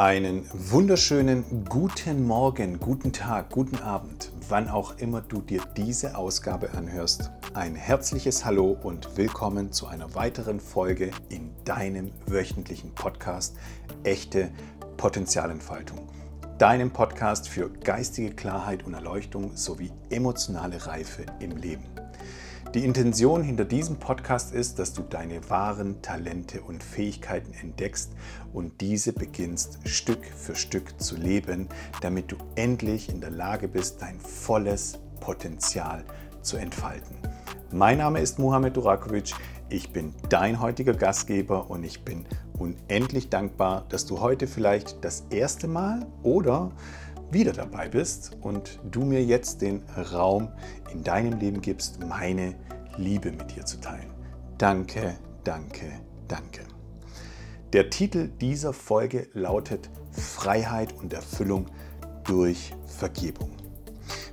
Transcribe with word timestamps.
Einen 0.00 0.46
wunderschönen 0.54 1.66
guten 1.68 2.26
Morgen, 2.26 2.80
guten 2.80 3.12
Tag, 3.12 3.50
guten 3.50 3.76
Abend, 3.76 4.32
wann 4.48 4.70
auch 4.70 4.96
immer 4.96 5.20
du 5.20 5.42
dir 5.42 5.60
diese 5.76 6.16
Ausgabe 6.16 6.70
anhörst. 6.70 7.30
Ein 7.52 7.74
herzliches 7.74 8.46
Hallo 8.46 8.78
und 8.82 9.18
willkommen 9.18 9.72
zu 9.72 9.88
einer 9.88 10.14
weiteren 10.14 10.58
Folge 10.58 11.10
in 11.28 11.50
deinem 11.66 12.12
wöchentlichen 12.24 12.94
Podcast 12.94 13.58
Echte 14.02 14.50
Potenzialentfaltung. 14.96 16.08
Deinem 16.56 16.90
Podcast 16.90 17.46
für 17.46 17.68
geistige 17.68 18.30
Klarheit 18.30 18.86
und 18.86 18.94
Erleuchtung 18.94 19.54
sowie 19.54 19.92
emotionale 20.08 20.86
Reife 20.86 21.26
im 21.40 21.58
Leben. 21.58 21.84
Die 22.72 22.84
Intention 22.84 23.42
hinter 23.42 23.64
diesem 23.64 23.96
Podcast 23.96 24.54
ist, 24.54 24.78
dass 24.78 24.92
du 24.92 25.02
deine 25.02 25.50
wahren 25.50 26.00
Talente 26.02 26.60
und 26.60 26.84
Fähigkeiten 26.84 27.52
entdeckst 27.52 28.12
und 28.52 28.80
diese 28.80 29.12
beginnst 29.12 29.80
Stück 29.88 30.24
für 30.24 30.54
Stück 30.54 31.00
zu 31.00 31.16
leben, 31.16 31.68
damit 32.00 32.30
du 32.30 32.36
endlich 32.54 33.08
in 33.08 33.20
der 33.20 33.32
Lage 33.32 33.66
bist, 33.66 34.00
dein 34.02 34.20
volles 34.20 35.00
Potenzial 35.18 36.04
zu 36.42 36.58
entfalten. 36.58 37.16
Mein 37.72 37.98
Name 37.98 38.20
ist 38.20 38.38
Mohamed 38.38 38.76
Durakovic, 38.76 39.34
ich 39.68 39.92
bin 39.92 40.14
dein 40.28 40.60
heutiger 40.60 40.94
Gastgeber 40.94 41.70
und 41.70 41.82
ich 41.82 42.04
bin 42.04 42.24
unendlich 42.56 43.30
dankbar, 43.30 43.84
dass 43.88 44.06
du 44.06 44.20
heute 44.20 44.46
vielleicht 44.46 45.04
das 45.04 45.24
erste 45.30 45.66
Mal 45.66 46.06
oder 46.22 46.70
wieder 47.30 47.52
dabei 47.52 47.88
bist 47.88 48.36
und 48.40 48.80
du 48.90 49.04
mir 49.04 49.24
jetzt 49.24 49.62
den 49.62 49.82
Raum 50.12 50.48
in 50.92 51.04
deinem 51.04 51.38
Leben 51.38 51.60
gibst, 51.60 52.04
meine 52.04 52.54
Liebe 52.96 53.30
mit 53.32 53.56
dir 53.56 53.64
zu 53.64 53.80
teilen. 53.80 54.10
Danke, 54.58 55.16
danke, 55.44 56.00
danke. 56.28 56.62
Der 57.72 57.88
Titel 57.88 58.28
dieser 58.40 58.72
Folge 58.72 59.28
lautet 59.32 59.88
Freiheit 60.10 60.92
und 61.00 61.12
Erfüllung 61.12 61.66
durch 62.24 62.72
Vergebung. 62.86 63.50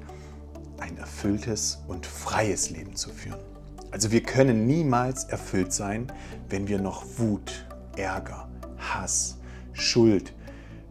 ein 0.79 0.97
erfülltes 0.97 1.83
und 1.87 2.05
freies 2.05 2.69
Leben 2.69 2.95
zu 2.95 3.09
führen. 3.09 3.39
Also 3.91 4.11
wir 4.11 4.23
können 4.23 4.67
niemals 4.67 5.23
erfüllt 5.25 5.71
sein, 5.71 6.11
wenn 6.49 6.67
wir 6.67 6.79
noch 6.79 7.05
Wut, 7.17 7.65
Ärger, 7.95 8.49
Hass, 8.77 9.37
Schuld, 9.73 10.33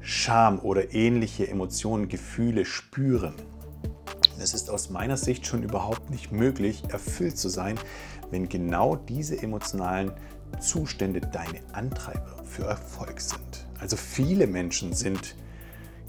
Scham 0.00 0.58
oder 0.58 0.94
ähnliche 0.94 1.48
Emotionen, 1.48 2.08
Gefühle 2.08 2.64
spüren. 2.64 3.34
Es 4.38 4.52
ist 4.52 4.68
aus 4.68 4.90
meiner 4.90 5.16
Sicht 5.16 5.46
schon 5.46 5.62
überhaupt 5.62 6.10
nicht 6.10 6.32
möglich, 6.32 6.82
erfüllt 6.88 7.38
zu 7.38 7.48
sein, 7.48 7.78
wenn 8.30 8.48
genau 8.48 8.96
diese 8.96 9.40
emotionalen 9.42 10.12
Zustände 10.60 11.20
deine 11.20 11.60
Antreiber 11.72 12.42
für 12.44 12.64
Erfolg 12.64 13.20
sind. 13.20 13.66
Also 13.80 13.96
viele 13.96 14.46
Menschen 14.46 14.92
sind 14.92 15.36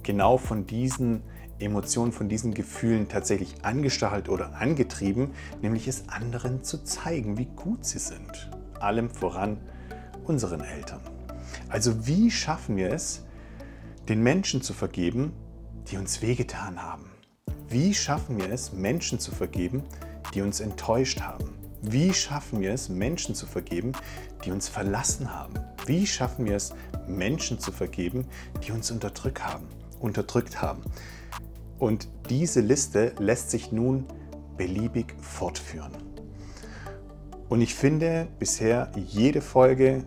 genau 0.03 0.37
von 0.37 0.65
diesen 0.65 1.23
Emotionen, 1.59 2.11
von 2.11 2.28
diesen 2.28 2.53
Gefühlen 2.53 3.08
tatsächlich 3.08 3.64
angestachelt 3.64 4.30
oder 4.30 4.56
angetrieben, 4.56 5.31
nämlich 5.61 5.88
es 5.88 6.09
anderen 6.09 6.64
zu 6.64 6.84
zeigen, 6.84 7.38
wie 7.38 7.45
gut 7.45 7.86
sie 7.86 8.00
sind. 8.00 8.50
Allem 8.80 9.09
voran 9.09 9.58
unseren 10.26 10.61
Eltern. 10.61 11.02
Also 11.70 12.08
wie 12.08 12.30
schaffen 12.30 12.76
wir 12.76 12.92
es, 12.92 13.23
den 14.10 14.21
Menschen 14.21 14.61
zu 14.61 14.73
vergeben, 14.73 15.33
die 15.89 15.98
uns 15.98 16.21
wehgetan 16.21 16.82
haben? 16.82 17.10
Wie 17.70 17.94
schaffen 17.94 18.38
wir 18.38 18.52
es, 18.52 18.73
Menschen 18.73 19.20
zu 19.20 19.32
vergeben, 19.32 19.83
die 20.33 20.42
uns 20.42 20.60
enttäuscht 20.60 21.21
haben? 21.21 21.49
Wie 21.82 22.14
schaffen 22.14 22.61
wir 22.61 22.73
es, 22.73 22.89
Menschen 22.89 23.36
zu 23.36 23.45
vergeben, 23.45 23.94
die 24.44 24.52
uns 24.52 24.67
verlassen 24.67 25.33
haben? 25.33 25.54
Wie 25.86 26.05
schaffen 26.08 26.45
wir 26.45 26.55
es, 26.55 26.73
Menschen 27.08 27.60
zu 27.60 27.71
vergeben, 27.71 28.26
die 28.65 28.71
uns 28.71 28.92
unterdrückt 28.92 29.45
haben? 29.45 29.67
Unterdrückt 29.99 30.61
haben? 30.61 30.82
Und 31.80 32.08
diese 32.30 32.61
Liste 32.61 33.13
lässt 33.19 33.52
sich 33.52 33.71
nun 33.71 34.05
beliebig 34.58 35.13
fortführen. 35.21 35.91
Und 37.49 37.61
ich 37.61 37.75
finde 37.75 38.27
bisher 38.39 38.91
jede 38.95 39.41
Folge, 39.41 40.03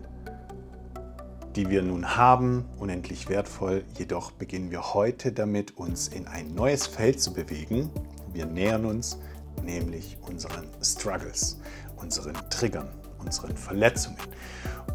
die 1.55 1.69
wir 1.69 1.81
nun 1.81 2.15
haben, 2.15 2.65
unendlich 2.77 3.29
wertvoll. 3.29 3.83
Jedoch 3.97 4.31
beginnen 4.31 4.71
wir 4.71 4.93
heute 4.93 5.31
damit, 5.31 5.77
uns 5.77 6.07
in 6.07 6.27
ein 6.27 6.53
neues 6.53 6.87
Feld 6.87 7.21
zu 7.21 7.33
bewegen. 7.33 7.89
Wir 8.33 8.45
nähern 8.45 8.85
uns 8.85 9.19
nämlich 9.63 10.17
unseren 10.21 10.67
Struggles, 10.81 11.59
unseren 11.97 12.35
Triggern, 12.49 12.89
unseren 13.19 13.55
Verletzungen, 13.57 14.17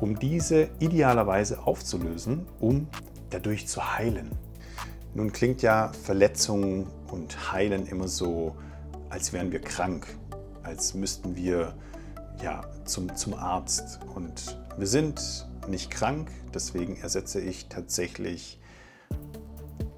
um 0.01 0.19
diese 0.19 0.69
idealerweise 0.79 1.67
aufzulösen, 1.67 2.47
um 2.61 2.89
dadurch 3.31 3.67
zu 3.67 3.97
heilen, 3.97 4.31
nun 5.15 5.33
klingt 5.33 5.63
ja 5.63 5.93
Verletzungen 6.03 6.87
und 7.11 7.53
Heilen 7.53 7.87
immer 7.87 8.09
so, 8.09 8.57
als 9.11 9.33
wären 9.33 9.53
wir 9.53 9.61
krank, 9.61 10.07
als 10.63 10.95
müssten 10.95 11.37
wir 11.37 11.75
ja, 12.43 12.63
zum, 12.85 13.15
zum 13.15 13.35
Arzt. 13.35 14.01
Und 14.15 14.59
wir 14.77 14.89
sind 14.89 15.47
nicht 15.69 15.91
krank, 15.91 16.29
deswegen 16.53 16.97
ersetze 16.97 17.41
ich 17.41 17.69
tatsächlich 17.69 18.59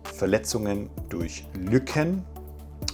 Verletzungen 0.04 0.90
durch 1.08 1.46
Lücken 1.54 2.22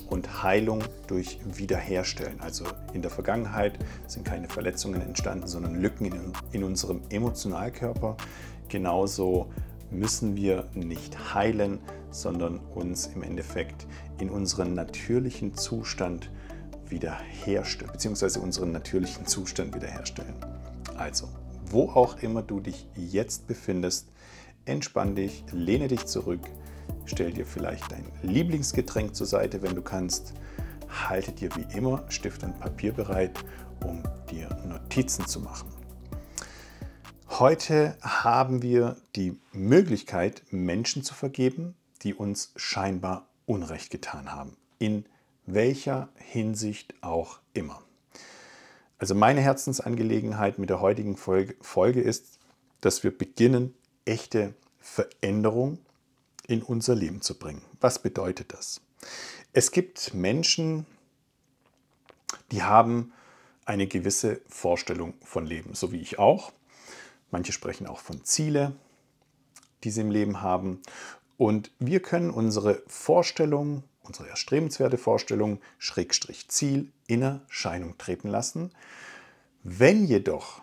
und 0.08 0.42
Heilung 0.42 0.82
durch 1.08 1.38
Wiederherstellen. 1.44 2.40
Also 2.40 2.64
in 2.92 3.02
der 3.02 3.10
Vergangenheit 3.10 3.78
sind 4.06 4.24
keine 4.24 4.48
Verletzungen 4.48 5.00
entstanden, 5.00 5.46
sondern 5.48 5.80
Lücken 5.80 6.06
in, 6.06 6.32
in 6.52 6.64
unserem 6.64 7.00
Emotionalkörper. 7.10 8.16
Genauso 8.68 9.50
müssen 9.92 10.36
wir 10.36 10.68
nicht 10.74 11.34
heilen, 11.34 11.78
sondern 12.10 12.58
uns 12.58 13.06
im 13.06 13.22
Endeffekt 13.22 13.86
in 14.18 14.30
unseren 14.30 14.74
natürlichen 14.74 15.54
Zustand 15.54 16.30
wiederherstellen, 16.88 17.92
beziehungsweise 17.92 18.40
unseren 18.40 18.72
natürlichen 18.72 19.26
Zustand 19.26 19.74
wiederherstellen. 19.74 20.34
Also, 20.96 21.28
wo 21.66 21.88
auch 21.90 22.22
immer 22.22 22.42
du 22.42 22.60
dich 22.60 22.86
jetzt 22.94 23.46
befindest, 23.46 24.08
entspann 24.64 25.16
dich, 25.16 25.44
lehne 25.50 25.88
dich 25.88 26.06
zurück, 26.06 26.40
stell 27.06 27.32
dir 27.32 27.46
vielleicht 27.46 27.90
dein 27.90 28.04
Lieblingsgetränk 28.22 29.16
zur 29.16 29.26
Seite, 29.26 29.62
wenn 29.62 29.74
du 29.74 29.82
kannst, 29.82 30.34
halte 31.08 31.32
dir 31.32 31.50
wie 31.56 31.76
immer 31.76 32.04
Stift 32.08 32.42
und 32.42 32.60
Papier 32.60 32.92
bereit, 32.92 33.42
um 33.84 34.02
dir 34.30 34.48
Notizen 34.68 35.26
zu 35.26 35.40
machen. 35.40 35.71
Heute 37.38 37.96
haben 38.02 38.60
wir 38.60 38.98
die 39.16 39.40
Möglichkeit, 39.52 40.42
Menschen 40.50 41.02
zu 41.02 41.14
vergeben, 41.14 41.74
die 42.02 42.12
uns 42.12 42.52
scheinbar 42.56 43.26
Unrecht 43.46 43.90
getan 43.90 44.30
haben. 44.30 44.58
In 44.78 45.06
welcher 45.46 46.10
Hinsicht 46.16 46.92
auch 47.00 47.40
immer. 47.54 47.82
Also 48.98 49.14
meine 49.14 49.40
Herzensangelegenheit 49.40 50.58
mit 50.58 50.68
der 50.68 50.82
heutigen 50.82 51.16
Folge 51.16 52.00
ist, 52.02 52.38
dass 52.82 53.02
wir 53.02 53.16
beginnen, 53.16 53.74
echte 54.04 54.52
Veränderung 54.78 55.78
in 56.46 56.62
unser 56.62 56.94
Leben 56.94 57.22
zu 57.22 57.38
bringen. 57.38 57.62
Was 57.80 57.98
bedeutet 57.98 58.52
das? 58.52 58.82
Es 59.54 59.70
gibt 59.70 60.12
Menschen, 60.12 60.84
die 62.50 62.62
haben 62.62 63.14
eine 63.64 63.86
gewisse 63.86 64.42
Vorstellung 64.48 65.14
von 65.22 65.46
Leben, 65.46 65.72
so 65.72 65.92
wie 65.92 66.00
ich 66.00 66.18
auch. 66.18 66.52
Manche 67.32 67.52
sprechen 67.52 67.88
auch 67.88 67.98
von 67.98 68.24
Ziele, 68.24 68.76
die 69.82 69.90
sie 69.90 70.02
im 70.02 70.10
Leben 70.10 70.42
haben. 70.42 70.80
Und 71.38 71.72
wir 71.80 72.00
können 72.00 72.30
unsere 72.30 72.82
Vorstellung, 72.86 73.82
unsere 74.02 74.28
erstrebenswerte 74.28 74.98
Vorstellung, 74.98 75.58
Schrägstrich 75.78 76.48
Ziel, 76.48 76.92
in 77.08 77.22
Erscheinung 77.22 77.98
treten 77.98 78.28
lassen. 78.28 78.70
Wenn 79.64 80.04
jedoch 80.04 80.62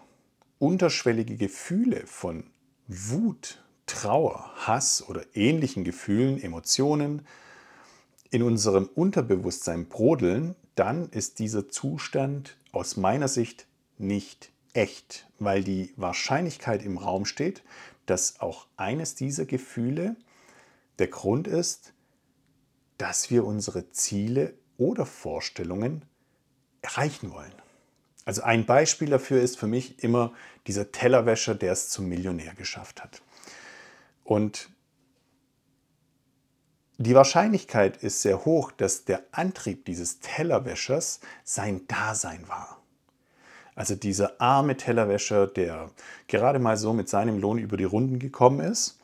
unterschwellige 0.59 1.37
Gefühle 1.37 2.05
von 2.05 2.45
Wut, 2.87 3.63
Trauer, 3.87 4.51
Hass 4.55 5.03
oder 5.07 5.23
ähnlichen 5.33 5.83
Gefühlen, 5.83 6.39
Emotionen 6.39 7.25
in 8.29 8.43
unserem 8.43 8.85
Unterbewusstsein 8.93 9.87
brodeln, 9.89 10.55
dann 10.75 11.09
ist 11.09 11.39
dieser 11.39 11.67
Zustand 11.67 12.57
aus 12.71 12.95
meiner 12.95 13.27
Sicht 13.27 13.65
nicht 13.97 14.51
echt, 14.73 15.27
weil 15.39 15.63
die 15.63 15.93
Wahrscheinlichkeit 15.95 16.83
im 16.83 16.97
Raum 16.97 17.25
steht, 17.25 17.63
dass 18.05 18.39
auch 18.39 18.67
eines 18.77 19.15
dieser 19.15 19.45
Gefühle 19.45 20.15
der 20.97 21.07
Grund 21.07 21.47
ist, 21.47 21.93
dass 22.97 23.29
wir 23.29 23.45
unsere 23.45 23.89
Ziele 23.91 24.53
oder 24.77 25.05
Vorstellungen 25.05 26.05
erreichen 26.81 27.31
wollen. 27.31 27.53
Also 28.25 28.43
ein 28.43 28.65
Beispiel 28.65 29.09
dafür 29.09 29.41
ist 29.41 29.57
für 29.57 29.67
mich 29.67 30.03
immer 30.03 30.33
dieser 30.67 30.91
Tellerwäscher, 30.91 31.55
der 31.55 31.71
es 31.71 31.89
zum 31.89 32.07
Millionär 32.07 32.53
geschafft 32.53 33.03
hat. 33.03 33.21
Und 34.23 34.69
die 36.97 37.15
Wahrscheinlichkeit 37.15 37.97
ist 38.03 38.21
sehr 38.21 38.45
hoch, 38.45 38.71
dass 38.71 39.05
der 39.05 39.23
Antrieb 39.31 39.85
dieses 39.85 40.19
Tellerwäschers 40.19 41.21
sein 41.43 41.87
Dasein 41.87 42.47
war. 42.49 42.78
Also 43.79 43.95
dieser 43.95 44.41
arme 44.41 44.75
Tellerwäscher, 44.75 45.47
der 45.47 45.89
gerade 46.27 46.59
mal 46.59 46.75
so 46.75 46.91
mit 46.91 47.07
seinem 47.07 47.39
Lohn 47.39 47.57
über 47.57 47.77
die 47.77 47.85
Runden 47.85 48.19
gekommen 48.19 48.59
ist. 48.59 48.99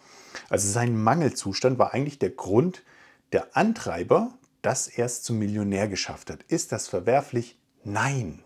Also 0.49 0.69
sein 0.69 1.01
Mangelzustand 1.01 1.79
war 1.79 1.93
eigentlich 1.93 2.19
der 2.19 2.31
Grund, 2.31 2.83
der 3.31 3.55
Antreiber, 3.55 4.33
dass 4.61 4.89
er 4.89 5.05
es 5.05 5.23
zum 5.23 5.39
Millionär 5.39 5.87
geschafft 5.87 6.29
hat. 6.29 6.43
Ist 6.49 6.73
das 6.73 6.89
verwerflich? 6.89 7.57
Nein. 7.85 8.43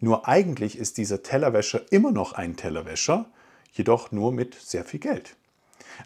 Nur 0.00 0.26
eigentlich 0.26 0.78
ist 0.78 0.96
dieser 0.96 1.22
Tellerwäscher 1.22 1.82
immer 1.90 2.12
noch 2.12 2.32
ein 2.32 2.56
Tellerwäscher, 2.56 3.26
jedoch 3.70 4.10
nur 4.10 4.32
mit 4.32 4.54
sehr 4.54 4.86
viel 4.86 5.00
Geld. 5.00 5.36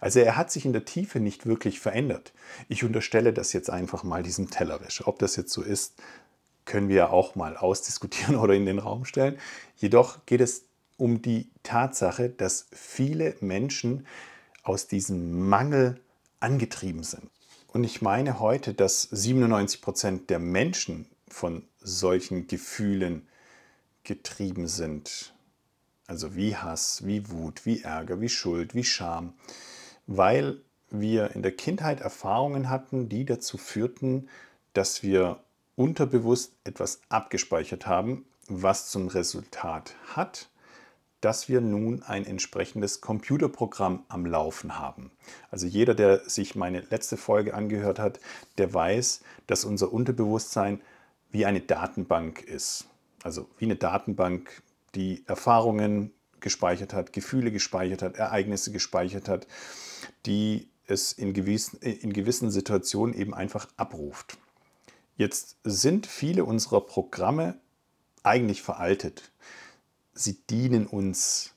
Also 0.00 0.18
er 0.18 0.36
hat 0.36 0.50
sich 0.50 0.64
in 0.64 0.72
der 0.72 0.86
Tiefe 0.86 1.20
nicht 1.20 1.46
wirklich 1.46 1.78
verändert. 1.78 2.32
Ich 2.68 2.82
unterstelle 2.82 3.32
das 3.32 3.52
jetzt 3.52 3.70
einfach 3.70 4.02
mal 4.02 4.24
diesem 4.24 4.50
Tellerwäscher. 4.50 5.06
Ob 5.06 5.20
das 5.20 5.36
jetzt 5.36 5.52
so 5.52 5.62
ist, 5.62 5.94
können 6.64 6.88
wir 6.88 7.10
auch 7.12 7.34
mal 7.34 7.56
ausdiskutieren 7.56 8.36
oder 8.40 8.54
in 8.54 8.66
den 8.66 8.78
Raum 8.78 9.04
stellen. 9.04 9.38
Jedoch 9.76 10.24
geht 10.26 10.40
es 10.40 10.64
um 10.96 11.22
die 11.22 11.50
Tatsache, 11.62 12.28
dass 12.28 12.66
viele 12.72 13.36
Menschen 13.40 14.06
aus 14.62 14.86
diesem 14.86 15.48
Mangel 15.48 16.00
angetrieben 16.40 17.02
sind. 17.02 17.30
Und 17.68 17.84
ich 17.84 18.02
meine 18.02 18.38
heute, 18.38 18.74
dass 18.74 19.02
97 19.02 19.80
Prozent 19.80 20.30
der 20.30 20.38
Menschen 20.38 21.06
von 21.28 21.64
solchen 21.80 22.46
Gefühlen 22.46 23.26
getrieben 24.04 24.68
sind. 24.68 25.32
Also 26.06 26.36
wie 26.36 26.56
Hass, 26.56 27.06
wie 27.06 27.30
Wut, 27.30 27.64
wie 27.64 27.82
Ärger, 27.82 28.20
wie 28.20 28.28
Schuld, 28.28 28.74
wie 28.74 28.84
Scham 28.84 29.34
weil 30.06 30.60
wir 30.90 31.34
in 31.34 31.42
der 31.42 31.52
Kindheit 31.52 32.00
Erfahrungen 32.00 32.68
hatten, 32.68 33.08
die 33.08 33.24
dazu 33.24 33.56
führten, 33.58 34.28
dass 34.72 35.02
wir 35.02 35.40
unterbewusst 35.76 36.54
etwas 36.64 37.00
abgespeichert 37.08 37.86
haben, 37.86 38.24
was 38.48 38.90
zum 38.90 39.08
Resultat 39.08 39.94
hat, 40.14 40.48
dass 41.20 41.48
wir 41.48 41.60
nun 41.60 42.02
ein 42.02 42.26
entsprechendes 42.26 43.00
Computerprogramm 43.00 44.04
am 44.08 44.26
Laufen 44.26 44.78
haben. 44.78 45.12
Also 45.50 45.66
jeder, 45.66 45.94
der 45.94 46.28
sich 46.28 46.56
meine 46.56 46.80
letzte 46.80 47.16
Folge 47.16 47.54
angehört 47.54 47.98
hat, 47.98 48.18
der 48.58 48.74
weiß, 48.74 49.20
dass 49.46 49.64
unser 49.64 49.92
Unterbewusstsein 49.92 50.80
wie 51.30 51.46
eine 51.46 51.60
Datenbank 51.60 52.42
ist. 52.42 52.86
Also 53.22 53.48
wie 53.58 53.66
eine 53.66 53.76
Datenbank, 53.76 54.62
die 54.96 55.22
Erfahrungen 55.26 56.12
gespeichert 56.40 56.92
hat, 56.92 57.12
Gefühle 57.12 57.52
gespeichert 57.52 58.02
hat, 58.02 58.16
Ereignisse 58.16 58.72
gespeichert 58.72 59.28
hat 59.28 59.46
die 60.26 60.68
es 60.86 61.12
in 61.12 61.32
gewissen, 61.32 61.78
in 61.80 62.12
gewissen 62.12 62.50
Situationen 62.50 63.14
eben 63.14 63.34
einfach 63.34 63.68
abruft. 63.76 64.36
Jetzt 65.22 65.58
sind 65.62 66.08
viele 66.08 66.44
unserer 66.44 66.80
Programme 66.80 67.54
eigentlich 68.24 68.60
veraltet. 68.60 69.30
Sie 70.14 70.34
dienen 70.50 70.84
uns 70.84 71.54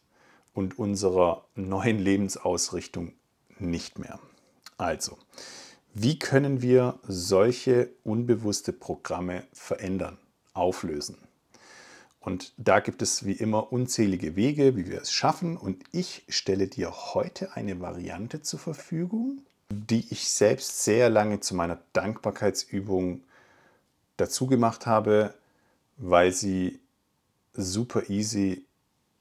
und 0.53 0.77
unserer 0.77 1.47
neuen 1.55 1.97
Lebensausrichtung 1.97 3.13
nicht 3.57 3.97
mehr. 3.97 4.19
Also, 4.77 5.17
wie 5.95 6.19
können 6.19 6.61
wir 6.61 6.99
solche 7.07 7.89
unbewusste 8.03 8.71
Programme 8.71 9.47
verändern, 9.51 10.19
auflösen? 10.53 11.17
Und 12.19 12.53
da 12.57 12.81
gibt 12.81 13.01
es 13.01 13.25
wie 13.25 13.33
immer 13.33 13.73
unzählige 13.73 14.35
Wege, 14.35 14.75
wie 14.75 14.91
wir 14.91 15.01
es 15.01 15.11
schaffen. 15.11 15.57
Und 15.57 15.83
ich 15.91 16.23
stelle 16.29 16.67
dir 16.67 16.91
heute 17.15 17.55
eine 17.55 17.79
Variante 17.81 18.43
zur 18.43 18.59
Verfügung, 18.59 19.41
die 19.71 20.05
ich 20.11 20.29
selbst 20.29 20.83
sehr 20.83 21.09
lange 21.09 21.39
zu 21.39 21.55
meiner 21.55 21.79
Dankbarkeitsübung 21.93 23.21
dazu 24.17 24.47
gemacht 24.47 24.85
habe, 24.85 25.33
weil 25.97 26.31
sie 26.31 26.79
super 27.53 28.09
easy, 28.09 28.65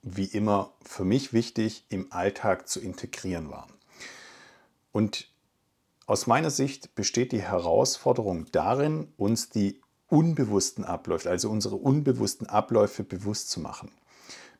wie 0.02 0.26
immer 0.26 0.72
für 0.82 1.04
mich 1.04 1.32
wichtig, 1.32 1.86
im 1.88 2.12
Alltag 2.12 2.68
zu 2.68 2.80
integrieren 2.80 3.50
war. 3.50 3.68
Und 4.92 5.28
aus 6.06 6.26
meiner 6.26 6.50
Sicht 6.50 6.94
besteht 6.94 7.32
die 7.32 7.42
Herausforderung 7.42 8.46
darin, 8.52 9.12
uns 9.16 9.48
die 9.48 9.80
unbewussten 10.08 10.84
Abläufe, 10.84 11.30
also 11.30 11.50
unsere 11.50 11.76
unbewussten 11.76 12.46
Abläufe 12.46 13.04
bewusst 13.04 13.50
zu 13.50 13.60
machen. 13.60 13.90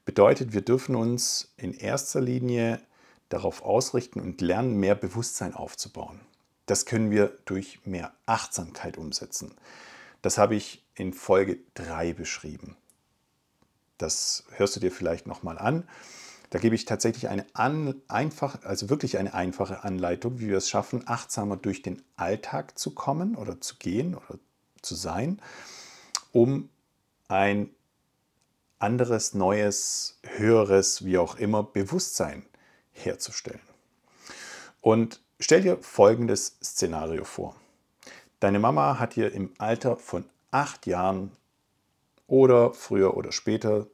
Bedeutet, 0.04 0.52
wir 0.52 0.62
dürfen 0.62 0.96
uns 0.96 1.52
in 1.56 1.74
erster 1.74 2.20
Linie 2.20 2.80
darauf 3.28 3.62
ausrichten 3.62 4.20
und 4.20 4.40
lernen, 4.40 4.76
mehr 4.76 4.94
Bewusstsein 4.94 5.54
aufzubauen. 5.54 6.20
Das 6.66 6.86
können 6.86 7.10
wir 7.10 7.36
durch 7.44 7.80
mehr 7.84 8.12
Achtsamkeit 8.26 8.96
umsetzen. 8.96 9.54
Das 10.24 10.38
habe 10.38 10.54
ich 10.54 10.82
in 10.94 11.12
Folge 11.12 11.58
3 11.74 12.14
beschrieben. 12.14 12.78
Das 13.98 14.44
hörst 14.52 14.74
du 14.74 14.80
dir 14.80 14.90
vielleicht 14.90 15.26
nochmal 15.26 15.58
an. 15.58 15.86
Da 16.48 16.58
gebe 16.58 16.74
ich 16.74 16.86
tatsächlich 16.86 17.28
eine 17.28 17.44
an, 17.52 18.00
einfach, 18.08 18.64
also 18.64 18.88
wirklich 18.88 19.18
eine 19.18 19.34
einfache 19.34 19.84
Anleitung, 19.84 20.40
wie 20.40 20.48
wir 20.48 20.56
es 20.56 20.70
schaffen, 20.70 21.02
achtsamer 21.06 21.58
durch 21.58 21.82
den 21.82 22.02
Alltag 22.16 22.78
zu 22.78 22.94
kommen 22.94 23.36
oder 23.36 23.60
zu 23.60 23.76
gehen 23.76 24.14
oder 24.14 24.38
zu 24.80 24.94
sein, 24.94 25.42
um 26.32 26.70
ein 27.28 27.68
anderes, 28.78 29.34
neues, 29.34 30.20
höheres, 30.22 31.04
wie 31.04 31.18
auch 31.18 31.36
immer, 31.36 31.62
Bewusstsein 31.62 32.46
herzustellen. 32.92 33.60
Und 34.80 35.20
stell 35.38 35.60
dir 35.60 35.76
folgendes 35.82 36.56
Szenario 36.62 37.24
vor. 37.24 37.56
Deine 38.44 38.58
Mama 38.58 38.98
hat 38.98 39.16
dir 39.16 39.32
im 39.32 39.54
Alter 39.56 39.96
von 39.96 40.26
acht 40.50 40.86
Jahren 40.86 41.30
oder 42.26 42.74
früher 42.74 43.16
oder 43.16 43.32
später, 43.32 43.86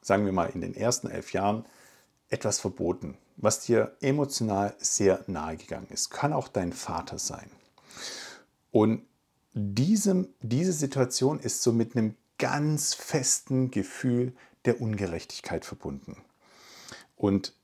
sagen 0.00 0.24
wir 0.24 0.32
mal 0.32 0.50
in 0.50 0.60
den 0.60 0.74
ersten 0.74 1.08
elf 1.08 1.32
Jahren, 1.32 1.64
etwas 2.28 2.58
verboten, 2.58 3.16
was 3.36 3.60
dir 3.60 3.96
emotional 4.00 4.74
sehr 4.78 5.22
nahe 5.28 5.56
gegangen 5.56 5.86
ist. 5.90 6.10
Kann 6.10 6.32
auch 6.32 6.48
dein 6.48 6.72
Vater 6.72 7.20
sein. 7.20 7.48
Und 8.72 9.06
diesem, 9.52 10.26
diese 10.40 10.72
Situation 10.72 11.38
ist 11.38 11.62
so 11.62 11.70
mit 11.70 11.94
einem 11.94 12.16
ganz 12.38 12.94
festen 12.94 13.70
Gefühl 13.70 14.34
der 14.64 14.80
Ungerechtigkeit 14.80 15.64
verbunden. 15.64 16.16
Und 17.14 17.54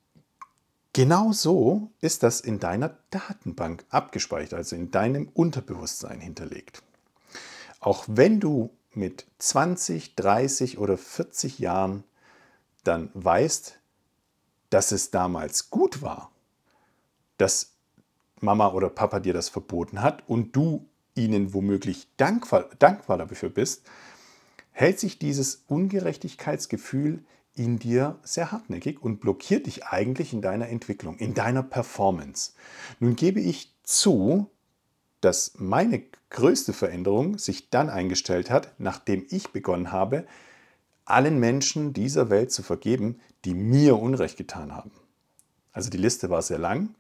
genau 0.99 1.31
so 1.31 1.93
ist 2.00 2.25
das 2.25 2.40
in 2.40 2.59
deiner 2.59 2.99
Datenbank 3.11 3.85
abgespeichert, 3.88 4.55
also 4.55 4.75
in 4.75 4.90
deinem 4.90 5.28
Unterbewusstsein 5.28 6.19
hinterlegt. 6.19 6.83
Auch 7.78 8.05
wenn 8.09 8.40
du 8.40 8.71
mit 8.95 9.25
20, 9.38 10.17
30 10.17 10.78
oder 10.78 10.99
40 10.99 11.61
Jahren 11.61 12.02
dann 12.83 13.11
weißt, 13.14 13.78
dass 14.71 14.90
es 14.90 15.12
damals 15.12 15.71
gut 15.71 16.02
war, 16.02 16.33
dass 17.37 17.75
Mama 18.40 18.73
oder 18.73 18.90
Papa 18.90 19.21
dir 19.21 19.35
das 19.35 19.49
verboten 19.49 20.02
hat 20.02 20.28
und 20.28 20.57
du 20.57 20.85
ihnen 21.14 21.55
womöglich 21.55 22.09
dankbar, 22.17 22.71
dankbar 22.81 23.19
dafür 23.19 23.50
bist, 23.50 23.87
hält 24.73 24.99
sich 24.99 25.21
dieses 25.21 25.62
Ungerechtigkeitsgefühl 25.69 27.23
in 27.59 27.79
dir 27.79 28.19
sehr 28.23 28.53
hartnäckig 28.53 29.03
und 29.03 29.21
blockiert 29.21 29.67
dich 29.67 29.87
eigentlich 29.87 30.33
in 30.33 30.43
deiner 30.43 30.69
Entwicklung, 30.69 31.19
in 31.19 31.35
deiner 31.35 31.62
Performance. 31.62 32.53
Nun 33.00 33.17
gebe 33.17 33.41
ich 33.41 33.75
zu, 33.83 34.50
dass 35.21 35.53
meine 35.57 36.03
größte 36.31 36.73
Veränderung 36.73 37.38
sich 37.38 37.71
dann 37.71 37.91
eingestellt 37.91 38.50
hat, 38.50 38.73
nachdem 38.79 39.27
ich 39.31 39.50
begonnen 39.50 39.91
habe, 39.91 40.27
allen 41.05 41.41
Menschen 41.41 41.93
dieser 41.93 42.31
Welt 42.31 42.53
zu 42.53 42.62
vergeben, 42.62 43.21
die 43.45 43.55
mir 43.55 43.99
Unrecht 43.99 44.37
getan 44.37 44.75
haben. 44.75 44.93
Also 45.73 45.91
die 45.91 45.97
Liste 45.97 46.31
war 46.31 46.43
sehr 46.43 46.59
lang 46.59 46.95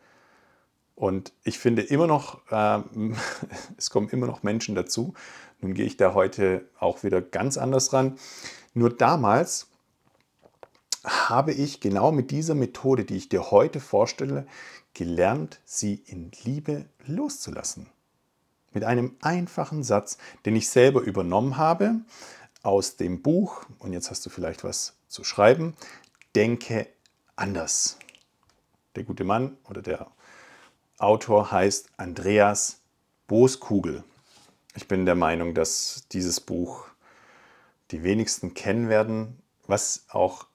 und 0.98 1.32
ich 1.44 1.60
finde 1.60 1.82
immer 1.82 2.08
noch, 2.08 2.40
äh, 2.50 2.80
es 3.76 3.90
kommen 3.90 4.08
immer 4.08 4.26
noch 4.26 4.42
Menschen 4.42 4.74
dazu. 4.74 5.14
Nun 5.60 5.74
gehe 5.74 5.86
ich 5.86 5.96
da 5.96 6.12
heute 6.12 6.68
auch 6.80 7.04
wieder 7.04 7.20
ganz 7.20 7.56
anders 7.56 7.92
ran. 7.92 8.18
Nur 8.74 8.90
damals 8.90 9.67
habe 11.08 11.52
ich 11.52 11.80
genau 11.80 12.12
mit 12.12 12.30
dieser 12.30 12.54
Methode, 12.54 13.04
die 13.04 13.16
ich 13.16 13.28
dir 13.28 13.50
heute 13.50 13.80
vorstelle, 13.80 14.46
gelernt, 14.94 15.60
sie 15.64 16.02
in 16.06 16.30
Liebe 16.42 16.86
loszulassen. 17.06 17.86
Mit 18.72 18.84
einem 18.84 19.16
einfachen 19.20 19.82
Satz, 19.82 20.18
den 20.44 20.56
ich 20.56 20.68
selber 20.68 21.00
übernommen 21.00 21.56
habe 21.56 22.00
aus 22.62 22.96
dem 22.96 23.22
Buch, 23.22 23.64
und 23.78 23.92
jetzt 23.92 24.10
hast 24.10 24.26
du 24.26 24.30
vielleicht 24.30 24.64
was 24.64 24.94
zu 25.08 25.24
schreiben, 25.24 25.74
denke 26.34 26.86
anders. 27.36 27.98
Der 28.96 29.04
gute 29.04 29.24
Mann 29.24 29.56
oder 29.68 29.82
der 29.82 30.10
Autor 30.98 31.52
heißt 31.52 31.90
Andreas 31.96 32.80
Booskugel. 33.28 34.04
Ich 34.74 34.88
bin 34.88 35.06
der 35.06 35.14
Meinung, 35.14 35.54
dass 35.54 36.04
dieses 36.12 36.40
Buch 36.40 36.86
die 37.90 38.02
wenigsten 38.02 38.54
kennen 38.54 38.88
werden, 38.88 39.40
was 39.66 40.04
auch 40.08 40.46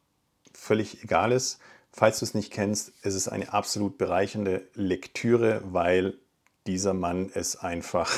völlig 0.64 1.04
egal 1.04 1.32
ist. 1.32 1.60
Falls 1.92 2.20
du 2.20 2.26
es 2.26 2.34
nicht 2.34 2.52
kennst, 2.52 2.94
ist 3.04 3.14
es 3.14 3.28
eine 3.28 3.54
absolut 3.54 3.98
bereichernde 3.98 4.68
Lektüre, 4.74 5.62
weil 5.66 6.18
dieser 6.66 6.94
Mann 6.94 7.30
es 7.34 7.58
einfach 7.58 8.12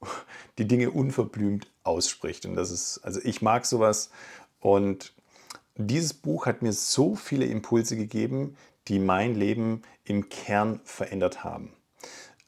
die 0.58 0.66
Dinge 0.66 0.90
unverblümt 0.90 1.68
ausspricht. 1.84 2.46
Und 2.46 2.56
das 2.56 2.70
ist, 2.70 2.98
also 3.04 3.20
ich 3.22 3.42
mag 3.42 3.66
sowas. 3.66 4.10
Und 4.58 5.12
dieses 5.76 6.14
Buch 6.14 6.46
hat 6.46 6.62
mir 6.62 6.72
so 6.72 7.14
viele 7.14 7.44
Impulse 7.44 7.96
gegeben, 7.96 8.56
die 8.88 8.98
mein 8.98 9.34
Leben 9.34 9.82
im 10.04 10.28
Kern 10.28 10.80
verändert 10.84 11.44
haben. 11.44 11.72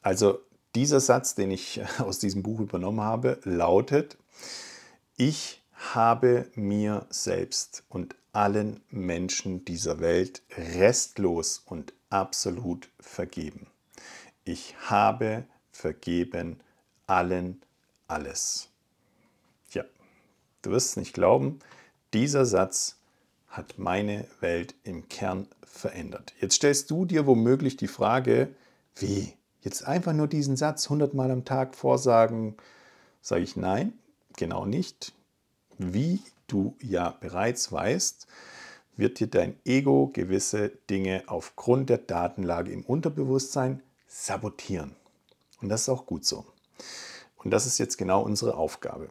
Also 0.01 0.39
dieser 0.75 0.99
Satz, 0.99 1.35
den 1.35 1.51
ich 1.51 1.81
aus 1.99 2.19
diesem 2.19 2.43
Buch 2.43 2.59
übernommen 2.59 3.01
habe, 3.01 3.39
lautet, 3.43 4.17
ich 5.15 5.58
habe 5.79 6.49
mir 6.55 7.05
selbst 7.09 7.83
und 7.89 8.15
allen 8.33 8.81
Menschen 8.89 9.65
dieser 9.65 9.99
Welt 9.99 10.43
restlos 10.75 11.63
und 11.65 11.93
absolut 12.09 12.89
vergeben. 12.99 13.67
Ich 14.43 14.75
habe 14.89 15.45
vergeben 15.71 16.59
allen 17.07 17.61
alles. 18.07 18.69
Ja, 19.71 19.83
du 20.61 20.71
wirst 20.71 20.91
es 20.91 20.97
nicht 20.97 21.13
glauben, 21.13 21.59
dieser 22.13 22.45
Satz 22.45 22.97
hat 23.47 23.79
meine 23.79 24.27
Welt 24.41 24.75
im 24.83 25.07
Kern 25.09 25.47
verändert. 25.63 26.33
Jetzt 26.39 26.55
stellst 26.55 26.91
du 26.91 27.05
dir 27.05 27.25
womöglich 27.25 27.77
die 27.77 27.87
Frage, 27.87 28.53
wie? 28.95 29.33
Jetzt 29.61 29.85
einfach 29.85 30.13
nur 30.13 30.27
diesen 30.27 30.55
Satz 30.55 30.85
100 30.85 31.13
Mal 31.13 31.31
am 31.31 31.45
Tag 31.45 31.75
vorsagen? 31.75 32.55
Sage 33.21 33.43
ich 33.43 33.55
nein, 33.55 33.93
genau 34.37 34.65
nicht. 34.65 35.13
Wie 35.81 36.21
du 36.47 36.75
ja 36.81 37.11
bereits 37.21 37.71
weißt, 37.71 38.27
wird 38.97 39.21
dir 39.21 39.27
dein 39.27 39.57
Ego 39.63 40.07
gewisse 40.11 40.73
Dinge 40.89 41.23
aufgrund 41.27 41.89
der 41.89 41.99
Datenlage 41.99 42.73
im 42.73 42.83
Unterbewusstsein 42.83 43.81
sabotieren. 44.05 44.97
Und 45.61 45.69
das 45.69 45.83
ist 45.83 45.89
auch 45.89 46.05
gut 46.05 46.25
so. 46.25 46.45
Und 47.37 47.51
das 47.51 47.65
ist 47.65 47.77
jetzt 47.77 47.97
genau 47.97 48.21
unsere 48.21 48.57
Aufgabe. 48.57 49.09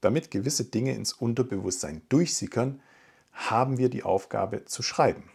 Damit 0.00 0.30
gewisse 0.30 0.64
Dinge 0.64 0.94
ins 0.94 1.12
Unterbewusstsein 1.12 2.00
durchsickern, 2.08 2.80
haben 3.34 3.76
wir 3.76 3.90
die 3.90 4.02
Aufgabe 4.02 4.64
zu 4.64 4.82
schreiben. 4.82 5.30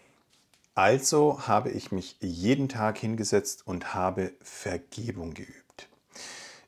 Also 0.74 1.48
habe 1.48 1.70
ich 1.70 1.92
mich 1.92 2.18
jeden 2.22 2.70
Tag 2.70 2.98
hingesetzt 2.98 3.68
und 3.68 3.94
habe 3.94 4.32
Vergebung 4.42 5.36
geübt. 5.36 5.90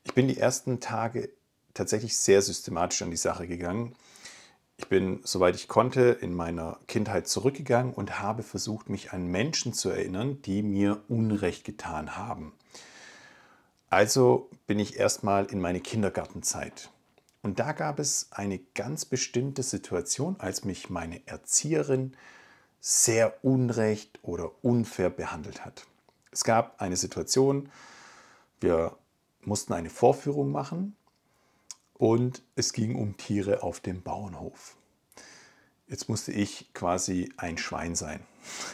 Ich 0.03 0.13
bin 0.13 0.27
die 0.27 0.37
ersten 0.37 0.79
Tage 0.81 1.31
tatsächlich 1.73 2.17
sehr 2.17 2.41
systematisch 2.41 3.01
an 3.01 3.11
die 3.11 3.17
Sache 3.17 3.47
gegangen. 3.47 3.95
Ich 4.77 4.87
bin, 4.87 5.21
soweit 5.23 5.55
ich 5.55 5.67
konnte, 5.67 6.17
in 6.21 6.33
meiner 6.33 6.79
Kindheit 6.87 7.27
zurückgegangen 7.27 7.93
und 7.93 8.19
habe 8.19 8.43
versucht, 8.43 8.89
mich 8.89 9.13
an 9.13 9.27
Menschen 9.27 9.73
zu 9.73 9.89
erinnern, 9.89 10.41
die 10.41 10.61
mir 10.61 11.01
Unrecht 11.07 11.63
getan 11.63 12.17
haben. 12.17 12.53
Also 13.89 14.49
bin 14.65 14.79
ich 14.79 14.97
erstmal 14.97 15.45
in 15.45 15.61
meine 15.61 15.79
Kindergartenzeit. 15.79 16.89
Und 17.43 17.59
da 17.59 17.73
gab 17.73 17.99
es 17.99 18.29
eine 18.31 18.57
ganz 18.73 19.05
bestimmte 19.05 19.63
Situation, 19.63 20.35
als 20.39 20.65
mich 20.65 20.89
meine 20.89 21.21
Erzieherin 21.27 22.15
sehr 22.79 23.43
unrecht 23.43 24.19
oder 24.23 24.51
unfair 24.63 25.09
behandelt 25.09 25.63
hat. 25.63 25.85
Es 26.31 26.43
gab 26.43 26.81
eine 26.81 26.97
Situation, 26.97 27.69
wir 28.59 28.97
mussten 29.41 29.73
eine 29.73 29.89
Vorführung 29.89 30.51
machen 30.51 30.95
und 31.93 32.43
es 32.55 32.73
ging 32.73 32.95
um 32.95 33.17
Tiere 33.17 33.63
auf 33.63 33.79
dem 33.79 34.01
Bauernhof. 34.01 34.77
Jetzt 35.87 36.09
musste 36.09 36.31
ich 36.31 36.73
quasi 36.73 37.31
ein 37.37 37.57
Schwein 37.57 37.95
sein, 37.95 38.21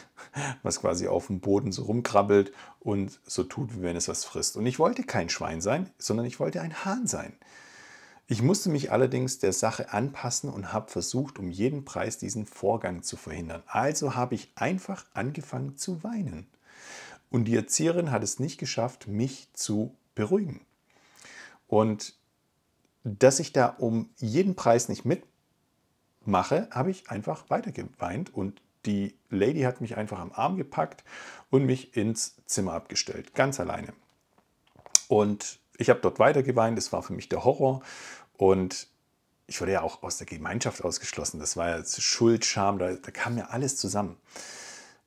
was 0.62 0.80
quasi 0.80 1.06
auf 1.06 1.26
dem 1.26 1.40
Boden 1.40 1.72
so 1.72 1.84
rumkrabbelt 1.84 2.52
und 2.78 3.20
so 3.24 3.42
tut, 3.42 3.76
wie 3.76 3.82
wenn 3.82 3.96
es 3.96 4.08
was 4.08 4.24
frisst. 4.24 4.56
Und 4.56 4.66
ich 4.66 4.78
wollte 4.78 5.02
kein 5.02 5.28
Schwein 5.28 5.60
sein, 5.60 5.90
sondern 5.98 6.26
ich 6.26 6.40
wollte 6.40 6.60
ein 6.60 6.84
Hahn 6.84 7.06
sein. 7.06 7.36
Ich 8.26 8.42
musste 8.42 8.70
mich 8.70 8.92
allerdings 8.92 9.40
der 9.40 9.52
Sache 9.52 9.92
anpassen 9.92 10.50
und 10.50 10.72
habe 10.72 10.88
versucht, 10.88 11.40
um 11.40 11.50
jeden 11.50 11.84
Preis 11.84 12.16
diesen 12.16 12.46
Vorgang 12.46 13.02
zu 13.02 13.16
verhindern. 13.16 13.64
Also 13.66 14.14
habe 14.14 14.36
ich 14.36 14.52
einfach 14.54 15.04
angefangen 15.14 15.76
zu 15.76 16.04
weinen. 16.04 16.46
Und 17.28 17.46
die 17.46 17.56
Erzieherin 17.56 18.12
hat 18.12 18.22
es 18.22 18.38
nicht 18.38 18.58
geschafft, 18.58 19.08
mich 19.08 19.48
zu 19.52 19.96
beruhigen. 20.14 20.60
Und 21.66 22.14
dass 23.04 23.40
ich 23.40 23.52
da 23.52 23.66
um 23.66 24.10
jeden 24.16 24.54
Preis 24.54 24.88
nicht 24.88 25.04
mitmache, 25.04 26.68
habe 26.70 26.90
ich 26.90 27.10
einfach 27.10 27.48
weiter 27.48 27.72
geweint 27.72 28.32
und 28.34 28.62
die 28.86 29.18
Lady 29.28 29.62
hat 29.62 29.80
mich 29.80 29.96
einfach 29.96 30.18
am 30.18 30.32
Arm 30.32 30.56
gepackt 30.56 31.04
und 31.50 31.66
mich 31.66 31.96
ins 31.96 32.36
Zimmer 32.46 32.72
abgestellt, 32.72 33.34
ganz 33.34 33.60
alleine. 33.60 33.92
Und 35.08 35.58
ich 35.76 35.90
habe 35.90 36.00
dort 36.00 36.18
weiter 36.18 36.42
geweint, 36.42 36.78
das 36.78 36.92
war 36.92 37.02
für 37.02 37.12
mich 37.12 37.28
der 37.28 37.44
Horror. 37.44 37.82
Und 38.36 38.88
ich 39.46 39.60
wurde 39.60 39.72
ja 39.72 39.82
auch 39.82 40.02
aus 40.02 40.18
der 40.18 40.26
Gemeinschaft 40.26 40.84
ausgeschlossen. 40.84 41.40
Das 41.40 41.56
war 41.56 41.68
ja 41.68 41.84
Schuld, 41.84 42.44
Scham, 42.44 42.78
da, 42.78 42.92
da 42.92 43.10
kam 43.10 43.36
ja 43.36 43.46
alles 43.46 43.76
zusammen. 43.76 44.16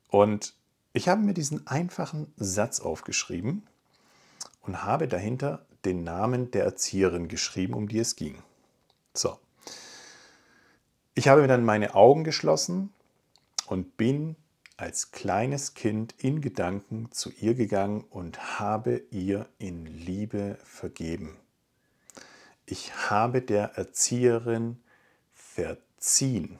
Und 0.08 0.54
ich 0.92 1.08
habe 1.08 1.22
mir 1.22 1.34
diesen 1.34 1.66
einfachen 1.66 2.32
Satz 2.36 2.80
aufgeschrieben 2.80 3.66
und 4.66 4.84
habe 4.84 5.08
dahinter 5.08 5.64
den 5.84 6.04
Namen 6.04 6.50
der 6.50 6.64
Erzieherin 6.64 7.28
geschrieben, 7.28 7.74
um 7.74 7.88
die 7.88 7.98
es 7.98 8.16
ging. 8.16 8.42
So. 9.12 9.38
Ich 11.14 11.28
habe 11.28 11.42
mir 11.42 11.48
dann 11.48 11.64
meine 11.64 11.94
Augen 11.94 12.24
geschlossen 12.24 12.92
und 13.66 13.96
bin 13.96 14.36
als 14.76 15.12
kleines 15.12 15.74
Kind 15.74 16.14
in 16.18 16.40
Gedanken 16.40 17.10
zu 17.12 17.30
ihr 17.40 17.54
gegangen 17.54 18.04
und 18.10 18.58
habe 18.58 19.02
ihr 19.10 19.46
in 19.58 19.86
Liebe 19.86 20.58
vergeben 20.64 21.36
ich 22.66 23.10
habe 23.10 23.42
der 23.42 23.76
Erzieherin 23.76 24.78
verziehen, 25.32 26.58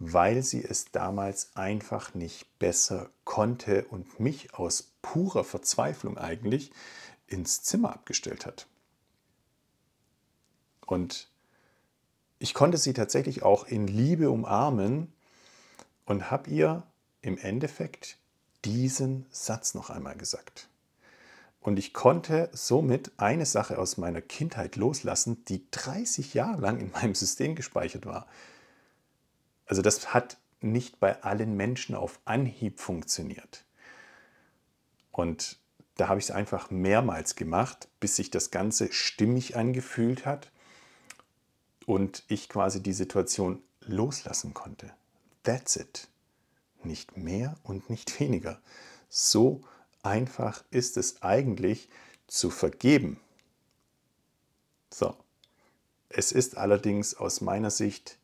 weil 0.00 0.42
sie 0.42 0.64
es 0.64 0.86
damals 0.86 1.54
einfach 1.54 2.14
nicht 2.14 2.58
besser 2.58 3.10
konnte 3.24 3.84
und 3.84 4.18
mich 4.18 4.54
aus 4.54 4.92
purer 5.02 5.44
Verzweiflung 5.44 6.16
eigentlich 6.16 6.72
ins 7.26 7.62
Zimmer 7.62 7.92
abgestellt 7.92 8.46
hat. 8.46 8.66
Und 10.86 11.28
ich 12.38 12.54
konnte 12.54 12.78
sie 12.78 12.94
tatsächlich 12.94 13.42
auch 13.42 13.66
in 13.66 13.86
Liebe 13.86 14.30
umarmen 14.30 15.12
und 16.06 16.30
habe 16.30 16.50
ihr 16.50 16.82
im 17.20 17.36
Endeffekt 17.36 18.16
diesen 18.64 19.26
Satz 19.30 19.74
noch 19.74 19.90
einmal 19.90 20.16
gesagt. 20.16 20.68
Und 21.60 21.78
ich 21.78 21.92
konnte 21.92 22.48
somit 22.54 23.12
eine 23.18 23.44
Sache 23.44 23.78
aus 23.78 23.98
meiner 23.98 24.22
Kindheit 24.22 24.76
loslassen, 24.76 25.44
die 25.44 25.62
30 25.70 26.32
Jahre 26.32 26.62
lang 26.62 26.80
in 26.80 26.90
meinem 26.90 27.14
System 27.14 27.54
gespeichert 27.54 28.06
war. 28.06 28.26
Also 29.70 29.82
das 29.82 30.12
hat 30.12 30.36
nicht 30.60 30.98
bei 30.98 31.22
allen 31.22 31.56
Menschen 31.56 31.94
auf 31.94 32.18
Anhieb 32.24 32.80
funktioniert. 32.80 33.64
Und 35.12 35.60
da 35.94 36.08
habe 36.08 36.18
ich 36.18 36.24
es 36.24 36.30
einfach 36.32 36.72
mehrmals 36.72 37.36
gemacht, 37.36 37.86
bis 38.00 38.16
sich 38.16 38.32
das 38.32 38.50
Ganze 38.50 38.92
stimmig 38.92 39.56
angefühlt 39.56 40.26
hat 40.26 40.50
und 41.86 42.24
ich 42.26 42.48
quasi 42.48 42.82
die 42.82 42.92
Situation 42.92 43.62
loslassen 43.82 44.54
konnte. 44.54 44.92
That's 45.44 45.76
it. 45.76 46.08
Nicht 46.82 47.16
mehr 47.16 47.54
und 47.62 47.90
nicht 47.90 48.18
weniger. 48.18 48.60
So 49.08 49.60
einfach 50.02 50.64
ist 50.72 50.96
es 50.96 51.22
eigentlich 51.22 51.88
zu 52.26 52.50
vergeben. 52.50 53.20
So. 54.92 55.14
Es 56.08 56.32
ist 56.32 56.56
allerdings 56.56 57.14
aus 57.14 57.40
meiner 57.40 57.70
Sicht 57.70 58.18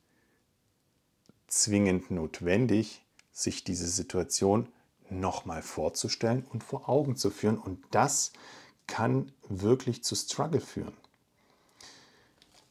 zwingend 1.47 2.11
notwendig, 2.11 3.05
sich 3.33 3.65
diese 3.65 3.89
Situation 3.89 4.69
nochmal 5.11 5.63
vorzustellen 5.63 6.45
und 6.53 6.65
vor 6.65 6.89
Augen 6.89 7.17
zu 7.17 7.31
führen. 7.31 7.59
Und 7.59 7.85
das 7.91 8.33
kann 8.87 9.33
wirklich 9.49 10.03
zu 10.05 10.15
Struggle 10.15 10.61
führen. 10.61 10.95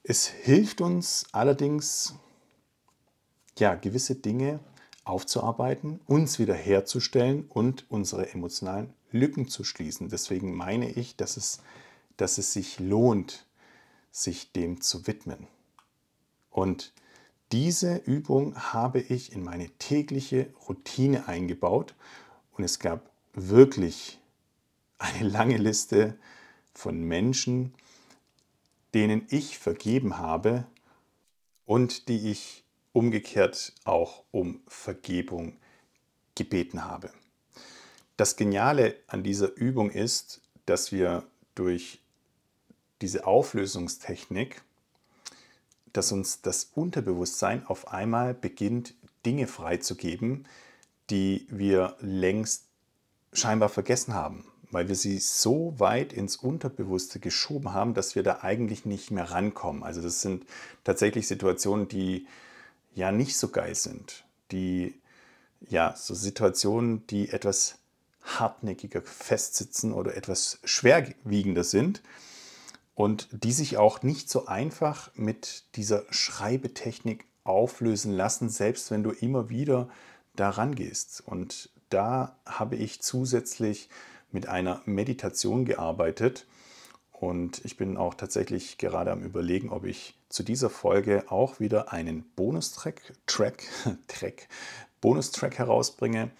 Es 0.03 0.27
hilft 0.27 0.81
uns 0.81 1.25
allerdings, 1.31 2.13
ja, 3.57 3.75
gewisse 3.75 4.15
Dinge 4.15 4.59
aufzuarbeiten, 5.03 5.99
uns 6.05 6.39
wiederherzustellen 6.39 7.45
und 7.47 7.89
unsere 7.89 8.31
emotionalen 8.31 8.93
Lücken 9.11 9.47
zu 9.47 9.63
schließen. 9.63 10.09
Deswegen 10.09 10.53
meine 10.53 10.91
ich, 10.91 11.15
dass 11.15 11.37
es, 11.37 11.61
dass 12.17 12.37
es 12.37 12.53
sich 12.53 12.79
lohnt, 12.79 13.45
sich 14.11 14.51
dem 14.51 14.81
zu 14.81 15.07
widmen. 15.07 15.47
Und 16.49 16.93
diese 17.51 17.97
Übung 17.97 18.55
habe 18.73 18.99
ich 18.99 19.31
in 19.31 19.43
meine 19.43 19.69
tägliche 19.77 20.53
Routine 20.67 21.27
eingebaut 21.27 21.95
und 22.51 22.63
es 22.63 22.79
gab 22.79 23.09
wirklich 23.33 24.19
eine 24.97 25.27
lange 25.27 25.57
Liste 25.57 26.17
von 26.73 27.01
Menschen, 27.01 27.73
denen 28.93 29.27
ich 29.29 29.57
vergeben 29.57 30.17
habe 30.17 30.65
und 31.65 32.07
die 32.07 32.31
ich 32.31 32.63
umgekehrt 32.93 33.73
auch 33.83 34.23
um 34.31 34.61
Vergebung 34.67 35.57
gebeten 36.35 36.85
habe. 36.85 37.11
Das 38.17 38.37
Geniale 38.37 38.95
an 39.07 39.23
dieser 39.23 39.53
Übung 39.55 39.89
ist, 39.89 40.41
dass 40.65 40.91
wir 40.91 41.27
durch 41.53 41.99
diese 43.01 43.27
Auflösungstechnik, 43.27 44.61
dass 45.97 46.11
uns 46.11 46.41
das 46.41 46.71
Unterbewusstsein 46.75 47.65
auf 47.65 47.87
einmal 47.89 48.33
beginnt, 48.33 48.93
Dinge 49.25 49.47
freizugeben, 49.47 50.45
die 51.09 51.47
wir 51.49 51.95
längst 51.99 52.65
scheinbar 53.33 53.69
vergessen 53.69 54.13
haben, 54.13 54.45
weil 54.71 54.87
wir 54.87 54.95
sie 54.95 55.19
so 55.19 55.73
weit 55.77 56.13
ins 56.13 56.35
Unterbewusste 56.35 57.19
geschoben 57.19 57.73
haben, 57.73 57.93
dass 57.93 58.15
wir 58.15 58.23
da 58.23 58.39
eigentlich 58.41 58.85
nicht 58.85 59.11
mehr 59.11 59.31
rankommen. 59.31 59.83
Also 59.83 60.01
das 60.01 60.21
sind 60.21 60.45
tatsächlich 60.83 61.27
Situationen, 61.27 61.87
die 61.87 62.27
ja 62.93 63.11
nicht 63.11 63.37
so 63.37 63.49
geil 63.49 63.75
sind, 63.75 64.25
die 64.51 64.99
ja 65.67 65.95
so 65.95 66.13
Situationen, 66.13 67.07
die 67.07 67.29
etwas 67.29 67.77
hartnäckiger 68.21 69.01
festsitzen 69.01 69.93
oder 69.93 70.15
etwas 70.15 70.59
schwerwiegender 70.63 71.63
sind 71.63 72.01
und 72.95 73.27
die 73.31 73.51
sich 73.51 73.77
auch 73.77 74.01
nicht 74.01 74.29
so 74.29 74.47
einfach 74.47 75.11
mit 75.15 75.65
dieser 75.75 76.03
Schreibetechnik 76.09 77.25
auflösen 77.43 78.13
lassen, 78.13 78.49
selbst 78.49 78.89
wenn 78.89 79.03
du 79.03 79.11
immer 79.11 79.49
wieder 79.49 79.89
daran 80.35 80.73
gehst. 80.75 81.21
Und 81.25 81.69
da 81.89 82.37
habe 82.45 82.75
ich 82.75 83.01
zusätzlich 83.01 83.89
mit 84.31 84.47
einer 84.47 84.81
Meditation 84.85 85.65
gearbeitet 85.65 86.47
und 87.19 87.63
ich 87.63 87.77
bin 87.77 87.95
auch 87.95 88.13
tatsächlich 88.13 88.77
gerade 88.77 89.11
am 89.11 89.23
Überlegen, 89.23 89.69
ob 89.69 89.85
ich 89.85 90.15
zu 90.27 90.43
dieser 90.43 90.69
Folge 90.69 91.25
auch 91.29 91.59
wieder 91.59 91.93
einen 91.93 92.25
Bonustrack, 92.35 93.13
Track, 93.25 93.63
Track, 94.07 94.49
Bonustrack 94.99 95.57
herausbringe. 95.57 96.31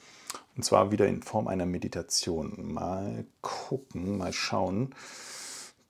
Und 0.58 0.64
zwar 0.64 0.92
wieder 0.92 1.08
in 1.08 1.24
Form 1.24 1.48
einer 1.48 1.66
Meditation. 1.66 2.74
Mal 2.74 3.26
gucken, 3.42 4.18
mal 4.18 4.34
schauen. 4.34 4.94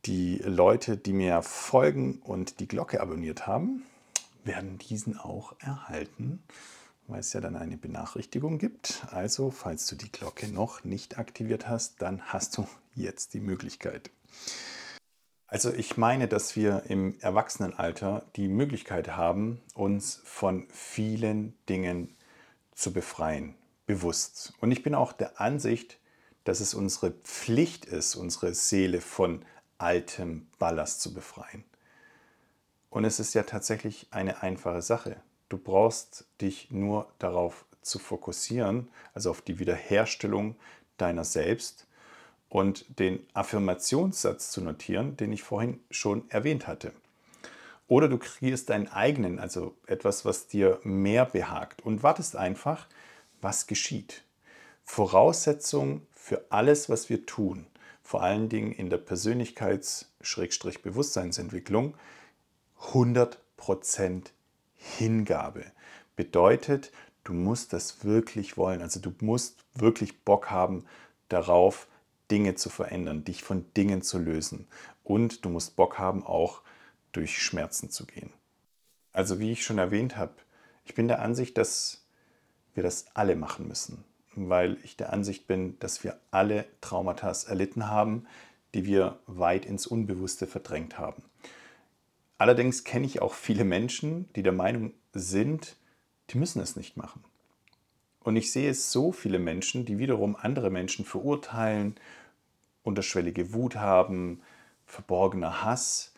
Die 0.05 0.37
Leute, 0.37 0.97
die 0.97 1.13
mir 1.13 1.41
folgen 1.41 2.19
und 2.19 2.59
die 2.59 2.67
Glocke 2.67 3.01
abonniert 3.01 3.47
haben, 3.47 3.83
werden 4.43 4.77
diesen 4.77 5.17
auch 5.17 5.55
erhalten, 5.59 6.43
weil 7.07 7.21
es 7.21 7.33
ja 7.33 7.41
dann 7.41 7.55
eine 7.55 7.75
Benachrichtigung 7.75 8.59
gibt. 8.59 9.03
Also, 9.09 9.49
falls 9.49 9.87
du 9.87 9.95
die 9.95 10.11
Glocke 10.11 10.47
noch 10.47 10.83
nicht 10.83 11.17
aktiviert 11.17 11.67
hast, 11.67 12.03
dann 12.03 12.21
hast 12.21 12.55
du 12.57 12.67
jetzt 12.93 13.33
die 13.33 13.39
Möglichkeit. 13.39 14.11
Also 15.47 15.73
ich 15.73 15.97
meine, 15.97 16.27
dass 16.27 16.55
wir 16.55 16.83
im 16.87 17.19
Erwachsenenalter 17.21 18.25
die 18.35 18.47
Möglichkeit 18.47 19.15
haben, 19.15 19.61
uns 19.73 20.21
von 20.23 20.67
vielen 20.69 21.55
Dingen 21.67 22.15
zu 22.75 22.93
befreien, 22.93 23.55
bewusst. 23.87 24.53
Und 24.59 24.71
ich 24.71 24.83
bin 24.83 24.93
auch 24.93 25.13
der 25.13 25.41
Ansicht, 25.41 25.97
dass 26.43 26.59
es 26.59 26.73
unsere 26.73 27.11
Pflicht 27.11 27.85
ist, 27.85 28.15
unsere 28.15 28.53
Seele 28.53 29.01
von 29.01 29.43
altem 29.77 30.47
Ballast 30.59 31.01
zu 31.01 31.13
befreien. 31.13 31.63
Und 32.89 33.05
es 33.05 33.19
ist 33.19 33.33
ja 33.33 33.43
tatsächlich 33.43 34.07
eine 34.11 34.41
einfache 34.41 34.81
Sache. 34.81 35.17
Du 35.49 35.57
brauchst 35.57 36.25
dich 36.41 36.71
nur 36.71 37.11
darauf 37.19 37.65
zu 37.81 37.99
fokussieren, 37.99 38.89
also 39.13 39.29
auf 39.29 39.41
die 39.41 39.59
Wiederherstellung 39.59 40.55
deiner 40.97 41.23
selbst 41.23 41.87
und 42.49 42.99
den 42.99 43.19
Affirmationssatz 43.33 44.49
zu 44.51 44.61
notieren, 44.61 45.17
den 45.17 45.33
ich 45.33 45.43
vorhin 45.43 45.81
schon 45.91 46.29
erwähnt 46.29 46.67
hatte. 46.67 46.93
Oder 47.87 48.07
du 48.07 48.17
kreierst 48.17 48.69
deinen 48.69 48.87
eigenen, 48.87 49.39
also 49.39 49.75
etwas, 49.85 50.25
was 50.25 50.47
dir 50.47 50.79
mehr 50.83 51.25
behagt 51.25 51.83
und 51.83 52.01
wartest 52.01 52.35
einfach, 52.35 52.87
was 53.41 53.67
geschieht. 53.67 54.23
Voraussetzung 54.83 56.07
für 56.13 56.45
alles, 56.49 56.89
was 56.89 57.09
wir 57.09 57.25
tun, 57.25 57.67
vor 58.05 58.21
allen 58.21 58.49
Dingen 58.49 58.71
in 58.71 58.91
der 58.91 58.99
Persönlichkeits-Bewusstseinsentwicklung, 58.99 61.95
100% 62.91 64.25
Hingabe. 64.75 65.65
Bedeutet, 66.15 66.91
du 67.23 67.33
musst 67.33 67.73
das 67.73 68.05
wirklich 68.05 68.57
wollen. 68.57 68.83
Also 68.83 68.99
du 68.99 69.11
musst 69.21 69.65
wirklich 69.73 70.23
Bock 70.23 70.51
haben 70.51 70.85
darauf, 71.29 71.87
Dinge 72.29 72.53
zu 72.53 72.69
verändern, 72.69 73.23
dich 73.23 73.43
von 73.43 73.65
Dingen 73.73 74.03
zu 74.03 74.19
lösen. 74.19 74.67
Und 75.03 75.43
du 75.43 75.49
musst 75.49 75.75
Bock 75.75 75.97
haben, 75.97 76.23
auch 76.23 76.61
durch 77.11 77.41
Schmerzen 77.41 77.89
zu 77.89 78.05
gehen. 78.05 78.31
Also 79.13 79.39
wie 79.39 79.51
ich 79.51 79.65
schon 79.65 79.79
erwähnt 79.79 80.15
habe, 80.15 80.35
ich 80.83 80.93
bin 80.93 81.07
der 81.07 81.23
Ansicht, 81.23 81.57
dass 81.57 82.05
wir 82.75 82.83
das 82.83 83.07
alle 83.15 83.35
machen 83.35 83.67
müssen 83.67 84.05
weil 84.35 84.77
ich 84.83 84.97
der 84.97 85.13
Ansicht 85.13 85.47
bin, 85.47 85.79
dass 85.79 86.03
wir 86.03 86.19
alle 86.31 86.65
Traumata 86.81 87.33
erlitten 87.47 87.87
haben, 87.87 88.27
die 88.73 88.85
wir 88.85 89.19
weit 89.25 89.65
ins 89.65 89.87
Unbewusste 89.87 90.47
verdrängt 90.47 90.99
haben. 90.99 91.23
Allerdings 92.37 92.83
kenne 92.83 93.05
ich 93.05 93.21
auch 93.21 93.33
viele 93.33 93.63
Menschen, 93.63 94.29
die 94.35 94.43
der 94.43 94.51
Meinung 94.51 94.93
sind, 95.13 95.77
die 96.29 96.37
müssen 96.37 96.61
es 96.61 96.75
nicht 96.75 96.97
machen. 96.97 97.23
Und 98.19 98.35
ich 98.35 98.51
sehe 98.51 98.73
so 98.73 99.11
viele 99.11 99.39
Menschen, 99.39 99.85
die 99.85 99.97
wiederum 99.97 100.35
andere 100.35 100.69
Menschen 100.69 101.05
verurteilen, 101.05 101.95
unterschwellige 102.83 103.53
Wut 103.53 103.75
haben, 103.77 104.41
verborgener 104.85 105.63
Hass. 105.63 106.13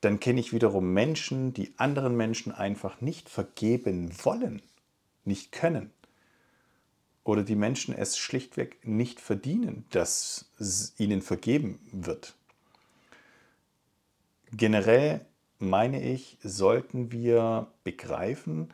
Dann 0.00 0.20
kenne 0.20 0.40
ich 0.40 0.52
wiederum 0.52 0.92
Menschen, 0.92 1.54
die 1.54 1.74
anderen 1.78 2.16
Menschen 2.16 2.50
einfach 2.50 3.00
nicht 3.00 3.28
vergeben 3.28 4.10
wollen, 4.24 4.62
nicht 5.24 5.52
können 5.52 5.93
oder 7.24 7.42
die 7.42 7.56
Menschen 7.56 7.94
es 7.94 8.18
schlichtweg 8.18 8.86
nicht 8.86 9.18
verdienen, 9.18 9.86
dass 9.90 10.46
ihnen 10.98 11.22
vergeben 11.22 11.80
wird. 11.90 12.36
Generell 14.52 15.24
meine 15.58 16.02
ich, 16.02 16.36
sollten 16.42 17.10
wir 17.10 17.72
begreifen, 17.82 18.72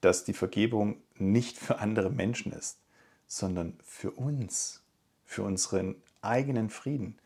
dass 0.00 0.24
die 0.24 0.32
Vergebung 0.32 1.02
nicht 1.16 1.58
für 1.58 1.78
andere 1.78 2.10
Menschen 2.10 2.52
ist, 2.52 2.78
sondern 3.26 3.76
für 3.82 4.12
uns, 4.12 4.82
für 5.24 5.42
unseren 5.42 5.96
eigenen 6.22 6.70
Frieden, 6.70 7.18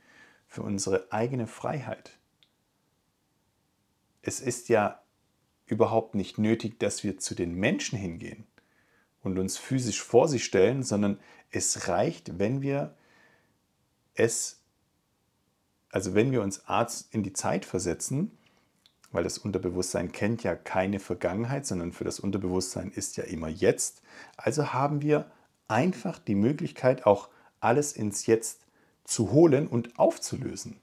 für 0.48 0.62
unsere 0.62 1.12
eigene 1.12 1.46
Freiheit. 1.46 2.18
Es 4.22 4.40
ist 4.40 4.68
ja 4.70 5.02
überhaupt 5.66 6.14
nicht 6.14 6.38
nötig, 6.38 6.80
dass 6.80 7.04
wir 7.04 7.18
zu 7.18 7.35
den 7.35 7.54
Menschen 7.54 7.98
hingehen 7.98 8.46
und 9.22 9.38
uns 9.38 9.56
physisch 9.58 10.02
vor 10.02 10.28
sie 10.28 10.38
stellen, 10.38 10.82
sondern 10.82 11.18
es 11.50 11.88
reicht, 11.88 12.38
wenn 12.38 12.62
wir 12.62 12.94
es, 14.14 14.61
also 15.90 16.14
wenn 16.14 16.32
wir 16.32 16.42
uns 16.42 16.66
Arzt 16.66 17.14
in 17.14 17.22
die 17.22 17.32
Zeit 17.32 17.64
versetzen, 17.64 18.37
weil 19.12 19.24
das 19.24 19.38
Unterbewusstsein 19.38 20.11
kennt 20.11 20.42
ja 20.42 20.54
keine 20.54 20.98
Vergangenheit, 20.98 21.66
sondern 21.66 21.92
für 21.92 22.04
das 22.04 22.18
Unterbewusstsein 22.18 22.90
ist 22.90 23.16
ja 23.16 23.24
immer 23.24 23.48
jetzt. 23.48 24.02
Also 24.37 24.72
haben 24.72 25.02
wir 25.02 25.30
einfach 25.68 26.18
die 26.18 26.35
Möglichkeit, 26.35 27.06
auch 27.06 27.28
alles 27.61 27.92
ins 27.92 28.26
Jetzt 28.26 28.66
zu 29.04 29.30
holen 29.30 29.66
und 29.66 29.98
aufzulösen. 29.98 30.80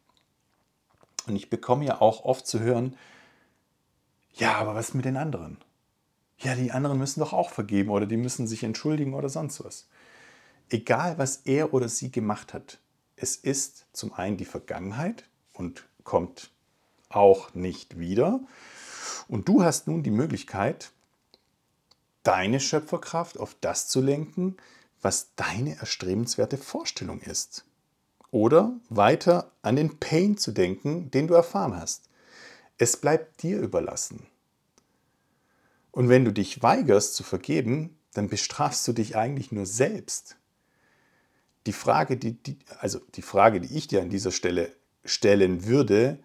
Und 1.27 1.35
ich 1.35 1.49
bekomme 1.49 1.85
ja 1.85 2.01
auch 2.01 2.23
oft 2.23 2.47
zu 2.47 2.59
hören, 2.59 2.95
ja, 4.33 4.55
aber 4.55 4.75
was 4.75 4.93
mit 4.93 5.05
den 5.05 5.17
anderen? 5.17 5.57
Ja, 6.39 6.55
die 6.55 6.71
anderen 6.71 6.97
müssen 6.97 7.19
doch 7.19 7.33
auch 7.33 7.49
vergeben 7.49 7.89
oder 7.89 8.05
die 8.05 8.17
müssen 8.17 8.47
sich 8.47 8.63
entschuldigen 8.63 9.13
oder 9.13 9.29
sonst 9.29 9.63
was. 9.63 9.87
Egal, 10.69 11.17
was 11.17 11.37
er 11.45 11.73
oder 11.73 11.89
sie 11.89 12.11
gemacht 12.11 12.53
hat, 12.53 12.79
es 13.15 13.35
ist 13.35 13.85
zum 13.91 14.13
einen 14.13 14.37
die 14.37 14.45
Vergangenheit 14.45 15.25
und 15.53 15.85
kommt 16.03 16.51
auch 17.09 17.53
nicht 17.53 17.99
wieder. 17.99 18.39
Und 19.27 19.47
du 19.47 19.63
hast 19.63 19.87
nun 19.87 20.03
die 20.03 20.11
Möglichkeit, 20.11 20.91
deine 22.23 22.59
Schöpferkraft 22.59 23.37
auf 23.37 23.55
das 23.59 23.87
zu 23.87 24.01
lenken, 24.01 24.57
was 25.01 25.35
deine 25.35 25.77
erstrebenswerte 25.77 26.57
Vorstellung 26.57 27.19
ist. 27.21 27.65
Oder 28.31 28.73
weiter 28.89 29.51
an 29.61 29.75
den 29.75 29.99
Pain 29.99 30.37
zu 30.37 30.51
denken, 30.51 31.09
den 31.11 31.27
du 31.27 31.33
erfahren 31.33 31.75
hast. 31.75 32.03
Es 32.77 32.97
bleibt 32.97 33.43
dir 33.43 33.59
überlassen. 33.59 34.27
Und 35.91 36.09
wenn 36.09 36.25
du 36.25 36.31
dich 36.31 36.61
weigerst 36.61 37.15
zu 37.15 37.23
vergeben, 37.23 37.97
dann 38.13 38.29
bestrafst 38.29 38.87
du 38.87 38.93
dich 38.93 39.15
eigentlich 39.15 39.51
nur 39.51 39.65
selbst. 39.65 40.37
Die 41.65 41.73
Frage, 41.73 42.17
die, 42.17 42.33
die, 42.33 42.57
also 42.79 42.99
die 43.15 43.21
Frage, 43.21 43.61
die 43.61 43.75
ich 43.75 43.87
dir 43.87 44.01
an 44.01 44.09
dieser 44.09 44.31
Stelle 44.31 44.73
stellen 45.03 45.65
würde, 45.65 46.19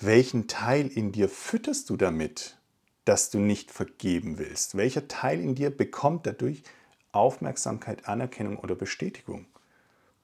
welchen 0.00 0.46
Teil 0.46 0.86
in 0.86 1.12
dir 1.12 1.28
fütterst 1.28 1.90
du 1.90 1.96
damit, 1.96 2.56
dass 3.04 3.30
du 3.30 3.38
nicht 3.38 3.70
vergeben 3.70 4.38
willst? 4.38 4.76
Welcher 4.76 5.08
Teil 5.08 5.40
in 5.40 5.54
dir 5.54 5.70
bekommt 5.70 6.26
dadurch 6.26 6.62
Aufmerksamkeit, 7.10 8.06
Anerkennung 8.06 8.58
oder 8.58 8.74
Bestätigung? 8.74 9.46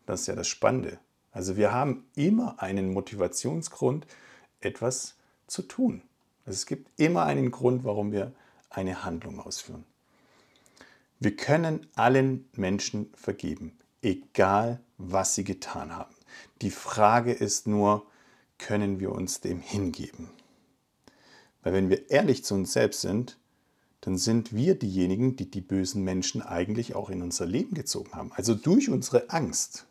Das 0.06 0.22
ist 0.22 0.26
ja 0.26 0.34
das 0.34 0.48
Spannende. 0.48 0.98
Also 1.32 1.56
wir 1.56 1.72
haben 1.72 2.04
immer 2.14 2.62
einen 2.62 2.92
Motivationsgrund, 2.92 4.06
etwas 4.60 5.16
zu 5.46 5.62
tun. 5.62 6.02
Also 6.46 6.56
es 6.56 6.66
gibt 6.66 6.88
immer 7.00 7.24
einen 7.24 7.50
Grund, 7.50 7.84
warum 7.84 8.12
wir 8.12 8.32
eine 8.76 9.04
Handlung 9.04 9.40
ausführen. 9.40 9.84
Wir 11.20 11.36
können 11.36 11.86
allen 11.94 12.48
Menschen 12.54 13.12
vergeben, 13.14 13.78
egal 14.02 14.80
was 14.98 15.34
sie 15.34 15.44
getan 15.44 15.94
haben. 15.96 16.14
Die 16.62 16.70
Frage 16.70 17.32
ist 17.32 17.66
nur, 17.66 18.06
können 18.58 19.00
wir 19.00 19.12
uns 19.12 19.40
dem 19.40 19.60
hingeben? 19.60 20.30
Weil 21.62 21.72
wenn 21.72 21.88
wir 21.88 22.10
ehrlich 22.10 22.44
zu 22.44 22.54
uns 22.54 22.72
selbst 22.72 23.00
sind, 23.00 23.38
dann 24.02 24.18
sind 24.18 24.54
wir 24.54 24.74
diejenigen, 24.74 25.34
die 25.36 25.50
die 25.50 25.62
bösen 25.62 26.04
Menschen 26.04 26.42
eigentlich 26.42 26.94
auch 26.94 27.08
in 27.08 27.22
unser 27.22 27.46
Leben 27.46 27.74
gezogen 27.74 28.12
haben. 28.12 28.32
Also 28.34 28.54
durch 28.54 28.90
unsere 28.90 29.30
Angst. 29.30 29.86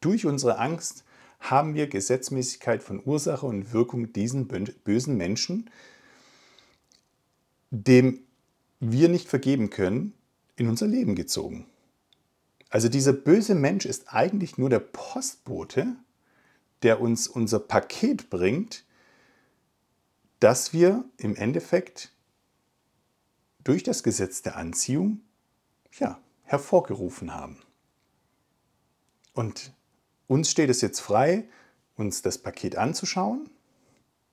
Durch 0.00 0.26
unsere 0.26 0.58
Angst 0.58 1.04
haben 1.38 1.74
wir 1.74 1.86
Gesetzmäßigkeit 1.86 2.82
von 2.82 3.00
Ursache 3.04 3.46
und 3.46 3.72
Wirkung 3.72 4.12
diesen 4.12 4.48
bösen 4.48 5.16
Menschen, 5.16 5.70
dem 7.70 8.20
wir 8.80 9.08
nicht 9.08 9.28
vergeben 9.28 9.70
können, 9.70 10.12
in 10.56 10.68
unser 10.68 10.86
Leben 10.86 11.14
gezogen. 11.14 11.66
Also 12.70 12.88
dieser 12.88 13.12
böse 13.12 13.54
Mensch 13.54 13.86
ist 13.86 14.12
eigentlich 14.12 14.58
nur 14.58 14.70
der 14.70 14.80
Postbote, 14.80 15.96
der 16.82 17.00
uns 17.00 17.28
unser 17.28 17.58
Paket 17.58 18.28
bringt, 18.30 18.84
das 20.40 20.72
wir 20.72 21.04
im 21.16 21.34
Endeffekt 21.36 22.12
durch 23.64 23.82
das 23.82 24.02
Gesetz 24.02 24.42
der 24.42 24.56
Anziehung 24.56 25.20
ja, 25.98 26.20
hervorgerufen 26.44 27.34
haben. 27.34 27.58
Und 29.32 29.72
uns 30.26 30.50
steht 30.50 30.70
es 30.70 30.80
jetzt 30.80 31.00
frei, 31.00 31.48
uns 31.96 32.22
das 32.22 32.38
Paket 32.38 32.76
anzuschauen, 32.76 33.48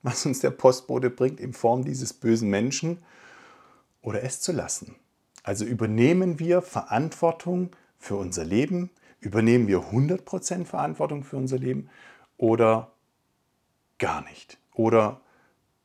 was 0.02 0.26
uns 0.26 0.40
der 0.40 0.50
Postbote 0.50 1.10
bringt 1.10 1.40
in 1.40 1.52
Form 1.52 1.84
dieses 1.84 2.12
bösen 2.12 2.50
Menschen, 2.50 2.98
oder 4.04 4.22
es 4.22 4.40
zu 4.40 4.52
lassen. 4.52 4.94
Also 5.42 5.64
übernehmen 5.64 6.38
wir 6.38 6.62
Verantwortung 6.62 7.70
für 7.98 8.16
unser 8.16 8.44
Leben, 8.44 8.90
übernehmen 9.20 9.66
wir 9.66 9.78
100% 9.78 10.64
Verantwortung 10.64 11.24
für 11.24 11.36
unser 11.36 11.58
Leben 11.58 11.90
oder 12.36 12.92
gar 13.98 14.22
nicht. 14.22 14.58
Oder 14.74 15.20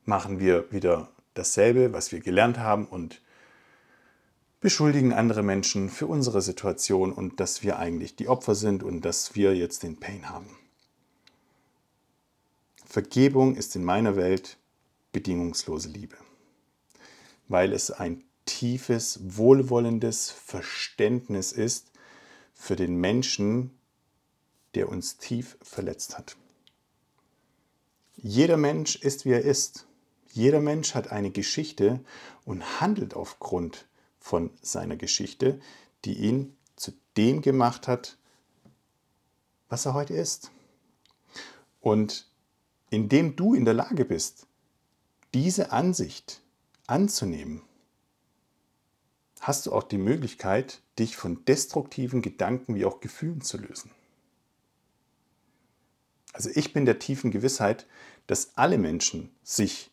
machen 0.04 0.38
wir 0.38 0.70
wieder 0.70 1.08
dasselbe, 1.34 1.92
was 1.92 2.12
wir 2.12 2.20
gelernt 2.20 2.58
haben 2.58 2.86
und 2.86 3.22
beschuldigen 4.60 5.12
andere 5.12 5.42
Menschen 5.42 5.88
für 5.88 6.06
unsere 6.06 6.42
Situation 6.42 7.12
und 7.12 7.40
dass 7.40 7.62
wir 7.62 7.78
eigentlich 7.78 8.16
die 8.16 8.28
Opfer 8.28 8.54
sind 8.54 8.82
und 8.82 9.04
dass 9.04 9.34
wir 9.34 9.56
jetzt 9.56 9.82
den 9.82 9.98
Pain 9.98 10.28
haben. 10.28 10.58
Vergebung 12.84 13.56
ist 13.56 13.76
in 13.76 13.84
meiner 13.84 14.16
Welt 14.16 14.58
bedingungslose 15.12 15.88
Liebe, 15.88 16.16
weil 17.50 17.72
es 17.72 17.90
ein 17.90 18.22
tiefes, 18.44 19.18
wohlwollendes 19.22 20.30
Verständnis 20.30 21.50
ist 21.50 21.90
für 22.54 22.76
den 22.76 22.94
Menschen, 22.94 23.76
der 24.76 24.88
uns 24.88 25.18
tief 25.18 25.58
verletzt 25.60 26.16
hat. 26.16 26.36
Jeder 28.14 28.56
Mensch 28.56 28.94
ist, 28.94 29.24
wie 29.24 29.32
er 29.32 29.42
ist. 29.42 29.88
Jeder 30.30 30.60
Mensch 30.60 30.94
hat 30.94 31.10
eine 31.10 31.32
Geschichte 31.32 31.98
und 32.44 32.80
handelt 32.80 33.14
aufgrund 33.14 33.88
von 34.20 34.50
seiner 34.62 34.96
Geschichte, 34.96 35.60
die 36.04 36.18
ihn 36.18 36.56
zu 36.76 36.92
dem 37.16 37.42
gemacht 37.42 37.88
hat, 37.88 38.16
was 39.68 39.86
er 39.86 39.94
heute 39.94 40.14
ist. 40.14 40.52
Und 41.80 42.30
indem 42.90 43.34
du 43.34 43.54
in 43.54 43.64
der 43.64 43.74
Lage 43.74 44.04
bist, 44.04 44.46
diese 45.34 45.72
Ansicht 45.72 46.42
anzunehmen, 46.90 47.62
hast 49.40 49.66
du 49.66 49.72
auch 49.72 49.84
die 49.84 49.98
Möglichkeit, 49.98 50.82
dich 50.98 51.16
von 51.16 51.44
destruktiven 51.44 52.22
Gedanken 52.22 52.74
wie 52.74 52.84
auch 52.84 53.00
Gefühlen 53.00 53.40
zu 53.40 53.56
lösen. 53.56 53.90
Also 56.32 56.50
ich 56.54 56.72
bin 56.72 56.84
der 56.84 56.98
tiefen 56.98 57.30
Gewissheit, 57.30 57.86
dass 58.26 58.56
alle 58.56 58.78
Menschen 58.78 59.34
sich 59.42 59.90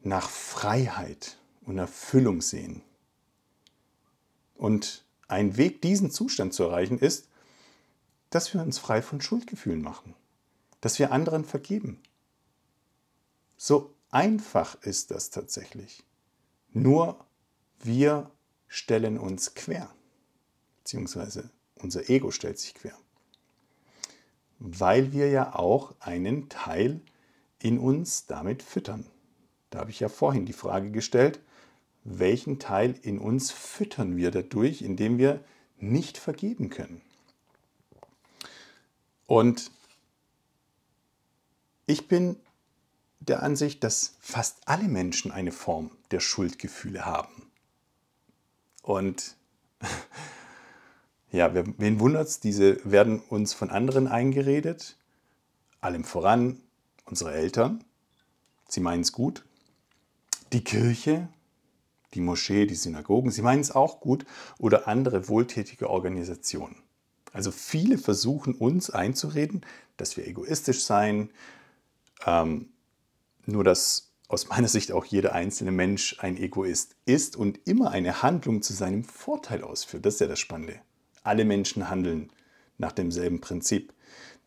nach 0.00 0.28
Freiheit 0.28 1.38
und 1.62 1.78
Erfüllung 1.78 2.40
sehen. 2.40 2.82
Und 4.54 5.04
ein 5.26 5.56
Weg, 5.56 5.82
diesen 5.82 6.10
Zustand 6.10 6.54
zu 6.54 6.64
erreichen, 6.64 6.98
ist, 6.98 7.28
dass 8.30 8.52
wir 8.54 8.62
uns 8.62 8.78
frei 8.78 9.02
von 9.02 9.20
Schuldgefühlen 9.20 9.82
machen, 9.82 10.14
dass 10.80 10.98
wir 10.98 11.12
anderen 11.12 11.44
vergeben. 11.44 12.00
So 13.56 13.94
einfach 14.10 14.80
ist 14.82 15.10
das 15.10 15.30
tatsächlich. 15.30 16.02
Nur 16.72 17.24
wir 17.80 18.30
stellen 18.68 19.18
uns 19.18 19.54
quer, 19.54 19.90
beziehungsweise 20.78 21.50
unser 21.76 22.08
Ego 22.08 22.30
stellt 22.30 22.58
sich 22.58 22.74
quer, 22.74 22.96
weil 24.58 25.12
wir 25.12 25.30
ja 25.30 25.54
auch 25.54 25.94
einen 26.00 26.48
Teil 26.48 27.00
in 27.58 27.78
uns 27.78 28.26
damit 28.26 28.62
füttern. 28.62 29.06
Da 29.70 29.80
habe 29.80 29.90
ich 29.90 30.00
ja 30.00 30.08
vorhin 30.08 30.46
die 30.46 30.52
Frage 30.52 30.90
gestellt, 30.90 31.40
welchen 32.04 32.58
Teil 32.58 32.94
in 33.02 33.18
uns 33.18 33.50
füttern 33.50 34.16
wir 34.16 34.30
dadurch, 34.30 34.82
indem 34.82 35.18
wir 35.18 35.44
nicht 35.78 36.18
vergeben 36.18 36.70
können. 36.70 37.00
Und 39.26 39.70
ich 41.86 42.08
bin 42.08 42.36
der 43.20 43.42
Ansicht, 43.42 43.84
dass 43.84 44.16
fast 44.20 44.66
alle 44.66 44.88
Menschen 44.88 45.30
eine 45.30 45.52
Form 45.52 45.90
der 46.10 46.20
Schuldgefühle 46.20 47.04
haben. 47.04 47.50
Und 48.82 49.36
ja, 51.30 51.54
wen 51.54 52.00
wundert 52.00 52.28
es, 52.28 52.40
diese 52.40 52.80
werden 52.90 53.20
uns 53.20 53.52
von 53.52 53.70
anderen 53.70 54.08
eingeredet, 54.08 54.96
allem 55.80 56.04
voran 56.04 56.60
unsere 57.04 57.32
Eltern, 57.32 57.84
sie 58.68 58.80
meinen 58.80 59.02
es 59.02 59.12
gut, 59.12 59.44
die 60.52 60.64
Kirche, 60.64 61.28
die 62.14 62.20
Moschee, 62.20 62.66
die 62.66 62.74
Synagogen, 62.74 63.30
sie 63.30 63.42
meinen 63.42 63.60
es 63.60 63.70
auch 63.70 64.00
gut 64.00 64.24
oder 64.58 64.88
andere 64.88 65.28
wohltätige 65.28 65.88
Organisationen. 65.88 66.76
Also 67.32 67.52
viele 67.52 67.98
versuchen 67.98 68.54
uns 68.54 68.90
einzureden, 68.90 69.64
dass 69.96 70.16
wir 70.16 70.26
egoistisch 70.26 70.82
seien, 70.82 71.30
ähm, 72.26 72.70
nur 73.50 73.64
dass 73.64 74.12
aus 74.28 74.48
meiner 74.48 74.68
Sicht 74.68 74.92
auch 74.92 75.04
jeder 75.04 75.32
einzelne 75.32 75.72
Mensch 75.72 76.16
ein 76.20 76.36
Egoist 76.36 76.94
ist 77.04 77.36
und 77.36 77.58
immer 77.66 77.90
eine 77.90 78.22
Handlung 78.22 78.62
zu 78.62 78.72
seinem 78.72 79.02
Vorteil 79.02 79.64
ausführt. 79.64 80.06
Das 80.06 80.14
ist 80.14 80.20
ja 80.20 80.28
das 80.28 80.38
Spannende. 80.38 80.80
Alle 81.24 81.44
Menschen 81.44 81.90
handeln 81.90 82.32
nach 82.78 82.92
demselben 82.92 83.40
Prinzip. 83.40 83.92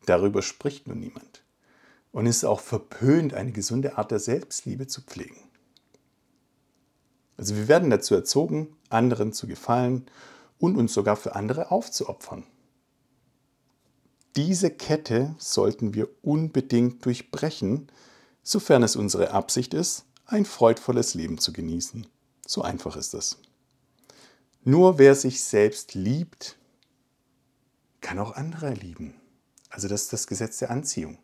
Darüber 0.05 0.41
spricht 0.41 0.87
nur 0.87 0.95
niemand. 0.95 1.43
Und 2.11 2.27
es 2.27 2.37
ist 2.37 2.43
auch 2.45 2.61
verpönt, 2.61 3.33
eine 3.33 3.51
gesunde 3.51 3.97
Art 3.97 4.11
der 4.11 4.19
Selbstliebe 4.19 4.87
zu 4.87 5.01
pflegen. 5.01 5.37
Also 7.35 7.55
wir 7.55 7.67
werden 7.67 7.89
dazu 7.89 8.15
erzogen, 8.15 8.75
anderen 8.89 9.33
zu 9.33 9.47
gefallen 9.47 10.05
und 10.59 10.77
uns 10.77 10.93
sogar 10.93 11.17
für 11.17 11.35
andere 11.35 11.71
aufzuopfern. 11.71 12.45
Diese 14.35 14.71
Kette 14.71 15.35
sollten 15.37 15.93
wir 15.93 16.07
unbedingt 16.21 17.05
durchbrechen, 17.05 17.87
sofern 18.43 18.83
es 18.83 18.95
unsere 18.95 19.31
Absicht 19.31 19.73
ist, 19.73 20.05
ein 20.25 20.45
freudvolles 20.45 21.13
Leben 21.15 21.37
zu 21.37 21.53
genießen. 21.53 22.07
So 22.45 22.61
einfach 22.61 22.95
ist 22.95 23.13
es. 23.13 23.39
Nur 24.63 24.97
wer 24.97 25.15
sich 25.15 25.43
selbst 25.43 25.93
liebt, 25.93 26.57
kann 28.01 28.19
auch 28.19 28.35
andere 28.35 28.73
lieben. 28.73 29.15
Also 29.69 29.87
das 29.87 30.03
ist 30.03 30.13
das 30.13 30.27
Gesetz 30.27 30.59
der 30.59 30.71
Anziehung. 30.71 31.17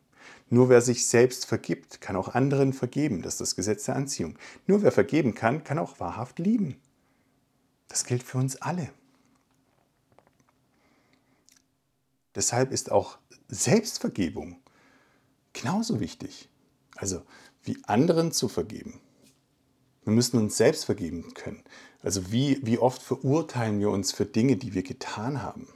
Nur 0.50 0.70
wer 0.70 0.82
sich 0.82 1.06
selbst 1.06 1.46
vergibt, 1.46 2.02
kann 2.02 2.16
auch 2.16 2.30
anderen 2.30 2.74
vergeben. 2.74 3.22
Das 3.22 3.36
ist 3.36 3.42
das 3.42 3.56
Gesetz 3.56 3.86
der 3.86 3.96
Anziehung. 3.96 4.38
Nur 4.66 4.82
wer 4.82 4.92
vergeben 4.92 5.36
kann, 5.36 5.64
kann 5.64 5.78
auch 5.78 6.00
wahrhaft 6.00 6.40
lieben. 6.40 6.80
Das 7.88 8.06
gilt 8.06 8.24
für 8.24 8.40
uns 8.40 8.56
alle. 8.62 8.90
Deshalb 12.36 12.72
ist 12.72 12.92
auch 12.92 13.18
Selbstvergebung 13.48 14.58
genauso 15.54 16.00
wichtig. 16.00 16.49
Also 17.00 17.22
wie 17.64 17.78
anderen 17.86 18.32
zu 18.32 18.50
vergeben. 18.50 19.00
Wir 20.04 20.14
müssen 20.14 20.38
uns 20.38 20.58
selbst 20.58 20.86
vergeben 20.86 21.34
können. 21.34 21.64
Also 22.02 22.32
wie, 22.32 22.60
wie 22.64 22.78
oft 22.78 23.02
verurteilen 23.02 23.80
wir 23.80 23.90
uns 23.90 24.12
für 24.12 24.26
Dinge, 24.26 24.58
die 24.58 24.74
wir 24.74 24.84
getan 24.84 25.42
haben. 25.42 25.68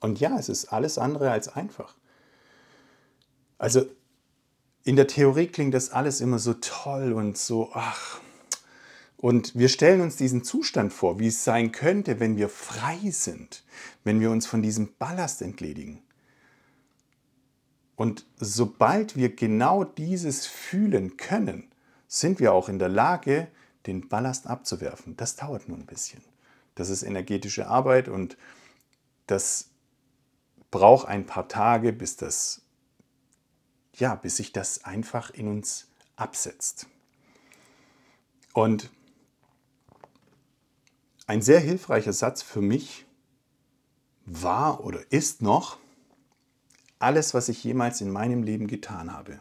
Und 0.00 0.20
ja, 0.20 0.38
es 0.38 0.48
ist 0.48 0.66
alles 0.66 0.96
andere 0.96 1.30
als 1.30 1.48
einfach. 1.48 1.96
Also 3.58 3.84
in 4.84 4.94
der 4.94 5.08
Theorie 5.08 5.48
klingt 5.48 5.74
das 5.74 5.90
alles 5.90 6.20
immer 6.20 6.38
so 6.38 6.54
toll 6.54 7.12
und 7.12 7.36
so, 7.36 7.70
ach. 7.74 8.20
Und 9.16 9.58
wir 9.58 9.68
stellen 9.68 10.00
uns 10.00 10.14
diesen 10.14 10.44
Zustand 10.44 10.92
vor, 10.92 11.18
wie 11.18 11.26
es 11.26 11.42
sein 11.42 11.72
könnte, 11.72 12.20
wenn 12.20 12.36
wir 12.36 12.48
frei 12.48 13.10
sind, 13.10 13.64
wenn 14.04 14.20
wir 14.20 14.30
uns 14.30 14.46
von 14.46 14.62
diesem 14.62 14.94
Ballast 14.96 15.42
entledigen. 15.42 16.00
Und 17.98 18.26
sobald 18.36 19.16
wir 19.16 19.34
genau 19.34 19.82
dieses 19.82 20.46
fühlen 20.46 21.16
können, 21.16 21.68
sind 22.06 22.38
wir 22.38 22.52
auch 22.52 22.68
in 22.68 22.78
der 22.78 22.88
Lage, 22.88 23.48
den 23.86 24.08
Ballast 24.08 24.46
abzuwerfen. 24.46 25.16
Das 25.16 25.34
dauert 25.34 25.68
nur 25.68 25.76
ein 25.76 25.84
bisschen. 25.84 26.22
Das 26.76 26.90
ist 26.90 27.02
energetische 27.02 27.66
Arbeit 27.66 28.06
und 28.06 28.36
das 29.26 29.70
brauche 30.70 31.08
ein 31.08 31.26
paar 31.26 31.48
Tage, 31.48 31.92
bis 31.92 32.14
das, 32.14 32.62
ja, 33.94 34.14
bis 34.14 34.36
sich 34.36 34.52
das 34.52 34.84
einfach 34.84 35.30
in 35.30 35.48
uns 35.48 35.88
absetzt. 36.14 36.86
Und 38.52 38.92
ein 41.26 41.42
sehr 41.42 41.58
hilfreicher 41.58 42.12
Satz 42.12 42.42
für 42.42 42.62
mich 42.62 43.06
war 44.24 44.84
oder 44.84 45.00
ist 45.10 45.42
noch, 45.42 45.78
alles, 46.98 47.34
was 47.34 47.48
ich 47.48 47.62
jemals 47.64 48.00
in 48.00 48.10
meinem 48.10 48.42
Leben 48.42 48.66
getan 48.66 49.12
habe, 49.12 49.40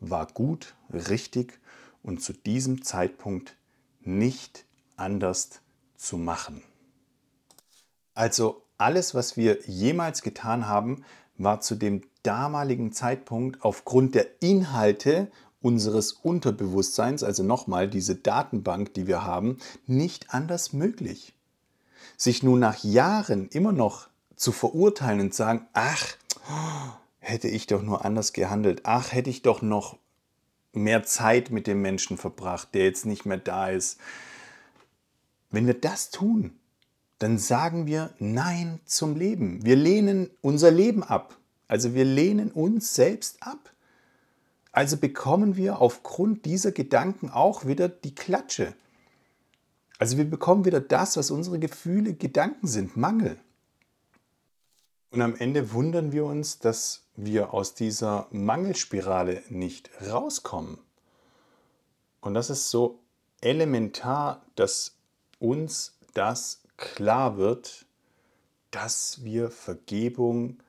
war 0.00 0.26
gut, 0.26 0.74
richtig 0.92 1.60
und 2.02 2.22
zu 2.22 2.32
diesem 2.32 2.82
Zeitpunkt 2.82 3.56
nicht 4.00 4.64
anders 4.96 5.60
zu 5.96 6.16
machen. 6.18 6.62
Also 8.14 8.62
alles, 8.78 9.14
was 9.14 9.36
wir 9.36 9.60
jemals 9.66 10.22
getan 10.22 10.66
haben, 10.66 11.04
war 11.38 11.60
zu 11.60 11.76
dem 11.76 12.02
damaligen 12.22 12.92
Zeitpunkt 12.92 13.62
aufgrund 13.62 14.14
der 14.14 14.42
Inhalte 14.42 15.30
unseres 15.60 16.12
Unterbewusstseins, 16.12 17.22
also 17.22 17.42
nochmal 17.42 17.88
diese 17.88 18.16
Datenbank, 18.16 18.94
die 18.94 19.06
wir 19.06 19.24
haben, 19.24 19.58
nicht 19.86 20.34
anders 20.34 20.72
möglich. 20.72 21.34
Sich 22.16 22.42
nun 22.42 22.58
nach 22.58 22.82
Jahren 22.82 23.48
immer 23.48 23.72
noch 23.72 24.08
zu 24.34 24.50
verurteilen 24.50 25.20
und 25.20 25.34
sagen, 25.34 25.68
ach, 25.72 26.16
hätte 27.18 27.48
ich 27.48 27.66
doch 27.66 27.82
nur 27.82 28.04
anders 28.04 28.32
gehandelt, 28.32 28.82
ach, 28.84 29.12
hätte 29.12 29.30
ich 29.30 29.42
doch 29.42 29.62
noch 29.62 29.98
mehr 30.72 31.04
Zeit 31.04 31.50
mit 31.50 31.66
dem 31.66 31.82
Menschen 31.82 32.18
verbracht, 32.18 32.74
der 32.74 32.84
jetzt 32.84 33.06
nicht 33.06 33.26
mehr 33.26 33.38
da 33.38 33.70
ist. 33.70 33.98
Wenn 35.50 35.66
wir 35.66 35.74
das 35.74 36.10
tun, 36.10 36.58
dann 37.18 37.38
sagen 37.38 37.86
wir 37.86 38.10
Nein 38.18 38.80
zum 38.84 39.16
Leben. 39.16 39.64
Wir 39.64 39.76
lehnen 39.76 40.30
unser 40.40 40.70
Leben 40.70 41.02
ab. 41.02 41.36
Also 41.68 41.94
wir 41.94 42.04
lehnen 42.04 42.50
uns 42.50 42.94
selbst 42.94 43.42
ab. 43.42 43.72
Also 44.72 44.96
bekommen 44.96 45.56
wir 45.56 45.80
aufgrund 45.80 46.46
dieser 46.46 46.72
Gedanken 46.72 47.30
auch 47.30 47.66
wieder 47.66 47.88
die 47.88 48.14
Klatsche. 48.14 48.74
Also 49.98 50.16
wir 50.16 50.28
bekommen 50.28 50.64
wieder 50.64 50.80
das, 50.80 51.16
was 51.16 51.30
unsere 51.30 51.58
Gefühle, 51.58 52.14
Gedanken 52.14 52.66
sind, 52.66 52.96
Mangel. 52.96 53.38
Und 55.12 55.20
am 55.20 55.36
Ende 55.36 55.72
wundern 55.72 56.10
wir 56.10 56.24
uns, 56.24 56.58
dass 56.58 57.04
wir 57.16 57.52
aus 57.52 57.74
dieser 57.74 58.28
Mangelspirale 58.30 59.42
nicht 59.50 59.90
rauskommen. 60.10 60.78
Und 62.22 62.32
das 62.32 62.48
ist 62.48 62.70
so 62.70 62.98
elementar, 63.42 64.42
dass 64.54 64.96
uns 65.38 65.98
das 66.14 66.62
klar 66.78 67.36
wird, 67.36 67.84
dass 68.70 69.22
wir 69.22 69.50
Vergebung 69.50 70.62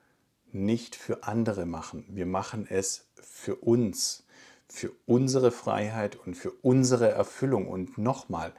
nicht 0.52 0.98
für 0.98 1.24
andere 1.24 1.66
machen. 1.66 2.04
Wir 2.10 2.26
machen 2.26 2.68
es 2.70 3.08
für 3.16 3.56
uns, 3.56 4.26
für 4.68 4.92
unsere 5.06 5.52
Freiheit 5.52 6.18
und 6.18 6.36
für 6.36 6.52
unsere 6.52 7.10
Erfüllung. 7.10 7.70
Und 7.70 7.98
nochmal, 7.98 8.54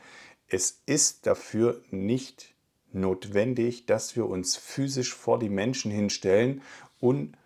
es 0.49 0.81
ist 0.87 1.27
dafür 1.27 1.83
nicht 1.90 2.53
notwendig, 2.94 3.87
dass 3.87 4.16
wir 4.16 4.26
uns 4.26 4.57
physisch 4.57 5.14
vor 5.14 5.38
die 5.38 5.48
Menschen 5.48 5.90
hinstellen 5.90 6.62
und 7.00 7.37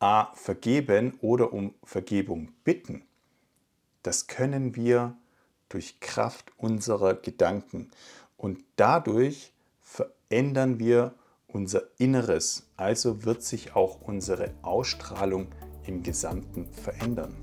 a. 0.00 0.32
vergeben 0.34 1.18
oder 1.20 1.52
um 1.52 1.74
Vergebung 1.82 2.52
bitten. 2.64 3.02
Das 4.02 4.26
können 4.26 4.76
wir 4.76 5.16
durch 5.68 6.00
Kraft 6.00 6.52
unserer 6.56 7.14
Gedanken. 7.14 7.90
Und 8.36 8.64
dadurch 8.76 9.52
verändern 9.80 10.78
wir 10.78 11.14
unser 11.48 11.82
Inneres. 11.98 12.68
Also 12.76 13.24
wird 13.24 13.42
sich 13.42 13.74
auch 13.74 14.00
unsere 14.00 14.54
Ausstrahlung 14.62 15.48
im 15.86 16.02
Gesamten 16.02 16.68
verändern. 16.72 17.34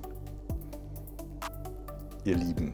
Ihr 2.23 2.37
Lieben, 2.37 2.73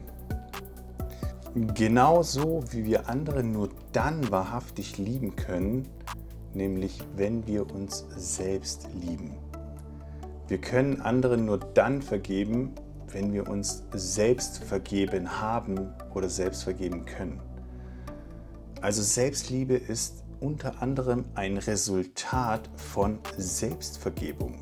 Genauso 1.54 2.64
wie 2.70 2.86
wir 2.86 3.10
andere 3.10 3.44
nur 3.44 3.68
dann 3.92 4.30
wahrhaftig 4.30 4.96
lieben 4.96 5.36
können, 5.36 5.86
nämlich 6.54 6.98
wenn 7.14 7.46
wir 7.46 7.70
uns 7.70 8.06
selbst 8.16 8.88
lieben. 8.94 9.36
Wir 10.48 10.58
können 10.58 11.02
anderen 11.02 11.44
nur 11.44 11.58
dann 11.58 12.00
vergeben, 12.00 12.74
wenn 13.10 13.34
wir 13.34 13.48
uns 13.48 13.84
selbst 13.92 14.64
vergeben 14.64 15.42
haben 15.42 15.92
oder 16.14 16.30
selbst 16.30 16.64
vergeben 16.64 17.04
können. 17.04 17.38
Also 18.80 19.02
Selbstliebe 19.02 19.74
ist 19.74 20.24
unter 20.40 20.80
anderem 20.80 21.26
ein 21.34 21.58
Resultat 21.58 22.70
von 22.76 23.18
Selbstvergebung. 23.36 24.54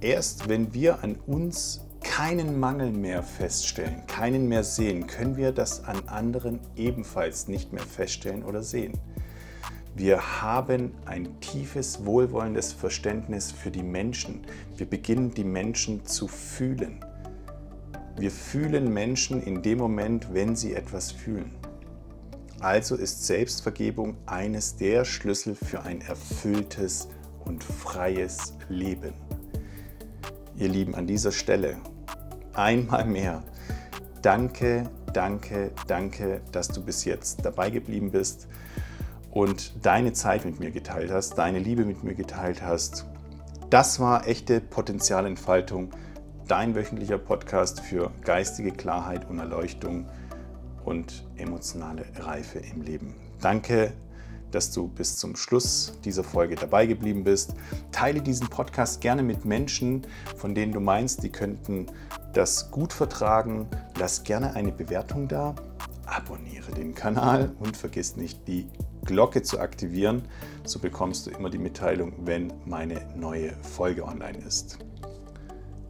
Erst 0.00 0.48
wenn 0.48 0.74
wir 0.74 1.04
an 1.04 1.14
uns 1.26 1.87
keinen 2.18 2.58
Mangel 2.58 2.90
mehr 2.90 3.22
feststellen, 3.22 4.04
keinen 4.08 4.48
mehr 4.48 4.64
sehen, 4.64 5.06
können 5.06 5.36
wir 5.36 5.52
das 5.52 5.84
an 5.84 6.08
anderen 6.08 6.58
ebenfalls 6.74 7.46
nicht 7.46 7.72
mehr 7.72 7.84
feststellen 7.84 8.42
oder 8.42 8.64
sehen. 8.64 8.98
Wir 9.94 10.42
haben 10.42 10.96
ein 11.06 11.38
tiefes, 11.38 12.04
wohlwollendes 12.04 12.72
Verständnis 12.72 13.52
für 13.52 13.70
die 13.70 13.84
Menschen. 13.84 14.40
Wir 14.76 14.86
beginnen 14.86 15.32
die 15.32 15.44
Menschen 15.44 16.04
zu 16.06 16.26
fühlen. 16.26 17.04
Wir 18.16 18.32
fühlen 18.32 18.92
Menschen 18.92 19.40
in 19.40 19.62
dem 19.62 19.78
Moment, 19.78 20.34
wenn 20.34 20.56
sie 20.56 20.74
etwas 20.74 21.12
fühlen. 21.12 21.52
Also 22.58 22.96
ist 22.96 23.28
Selbstvergebung 23.28 24.16
eines 24.26 24.74
der 24.74 25.04
Schlüssel 25.04 25.54
für 25.54 25.82
ein 25.82 26.00
erfülltes 26.00 27.10
und 27.44 27.62
freies 27.62 28.54
Leben. 28.68 29.14
Ihr 30.56 30.68
Lieben, 30.68 30.96
an 30.96 31.06
dieser 31.06 31.30
Stelle 31.30 31.76
einmal 32.58 33.04
mehr. 33.04 33.42
Danke, 34.22 34.90
danke, 35.12 35.70
danke, 35.86 36.40
dass 36.52 36.68
du 36.68 36.84
bis 36.84 37.04
jetzt 37.04 37.44
dabei 37.44 37.70
geblieben 37.70 38.10
bist 38.10 38.48
und 39.30 39.72
deine 39.86 40.12
Zeit 40.12 40.44
mit 40.44 40.58
mir 40.58 40.70
geteilt 40.70 41.10
hast, 41.12 41.38
deine 41.38 41.60
Liebe 41.60 41.84
mit 41.84 42.02
mir 42.02 42.14
geteilt 42.14 42.62
hast. 42.62 43.06
Das 43.70 44.00
war 44.00 44.26
echte 44.26 44.60
Potenzialentfaltung, 44.60 45.90
dein 46.48 46.74
wöchentlicher 46.74 47.18
Podcast 47.18 47.80
für 47.80 48.10
geistige 48.24 48.72
Klarheit 48.72 49.28
und 49.28 49.38
Erleuchtung 49.38 50.06
und 50.84 51.26
emotionale 51.36 52.06
Reife 52.18 52.58
im 52.58 52.82
Leben. 52.82 53.14
Danke, 53.40 53.92
dass 54.50 54.70
du 54.70 54.88
bis 54.88 55.16
zum 55.16 55.36
Schluss 55.36 55.92
dieser 56.04 56.24
Folge 56.24 56.56
dabei 56.56 56.86
geblieben 56.86 57.24
bist. 57.24 57.54
Teile 57.92 58.20
diesen 58.20 58.48
Podcast 58.48 59.00
gerne 59.00 59.22
mit 59.22 59.44
Menschen, 59.44 60.06
von 60.36 60.54
denen 60.54 60.72
du 60.72 60.80
meinst, 60.80 61.22
die 61.22 61.30
könnten 61.30 61.86
das 62.32 62.70
gut 62.70 62.92
vertragen. 62.92 63.68
Lass 63.98 64.22
gerne 64.22 64.54
eine 64.54 64.72
Bewertung 64.72 65.28
da, 65.28 65.54
abonniere 66.06 66.72
den 66.72 66.94
Kanal 66.94 67.52
und 67.58 67.76
vergiss 67.76 68.16
nicht, 68.16 68.46
die 68.46 68.68
Glocke 69.04 69.42
zu 69.42 69.58
aktivieren. 69.58 70.22
So 70.64 70.78
bekommst 70.78 71.26
du 71.26 71.30
immer 71.30 71.50
die 71.50 71.58
Mitteilung, 71.58 72.12
wenn 72.24 72.52
meine 72.66 73.00
neue 73.16 73.52
Folge 73.62 74.04
online 74.04 74.38
ist. 74.46 74.78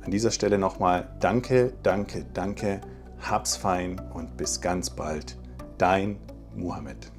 An 0.03 0.11
dieser 0.11 0.31
Stelle 0.31 0.59
nochmal 0.59 1.09
danke, 1.21 1.73
danke, 1.83 2.25
danke, 2.33 2.81
hab's 3.21 3.57
fein 3.57 4.01
und 4.14 4.37
bis 4.37 4.61
ganz 4.61 4.88
bald. 4.90 5.37
Dein 5.77 6.18
Mohammed. 6.57 7.18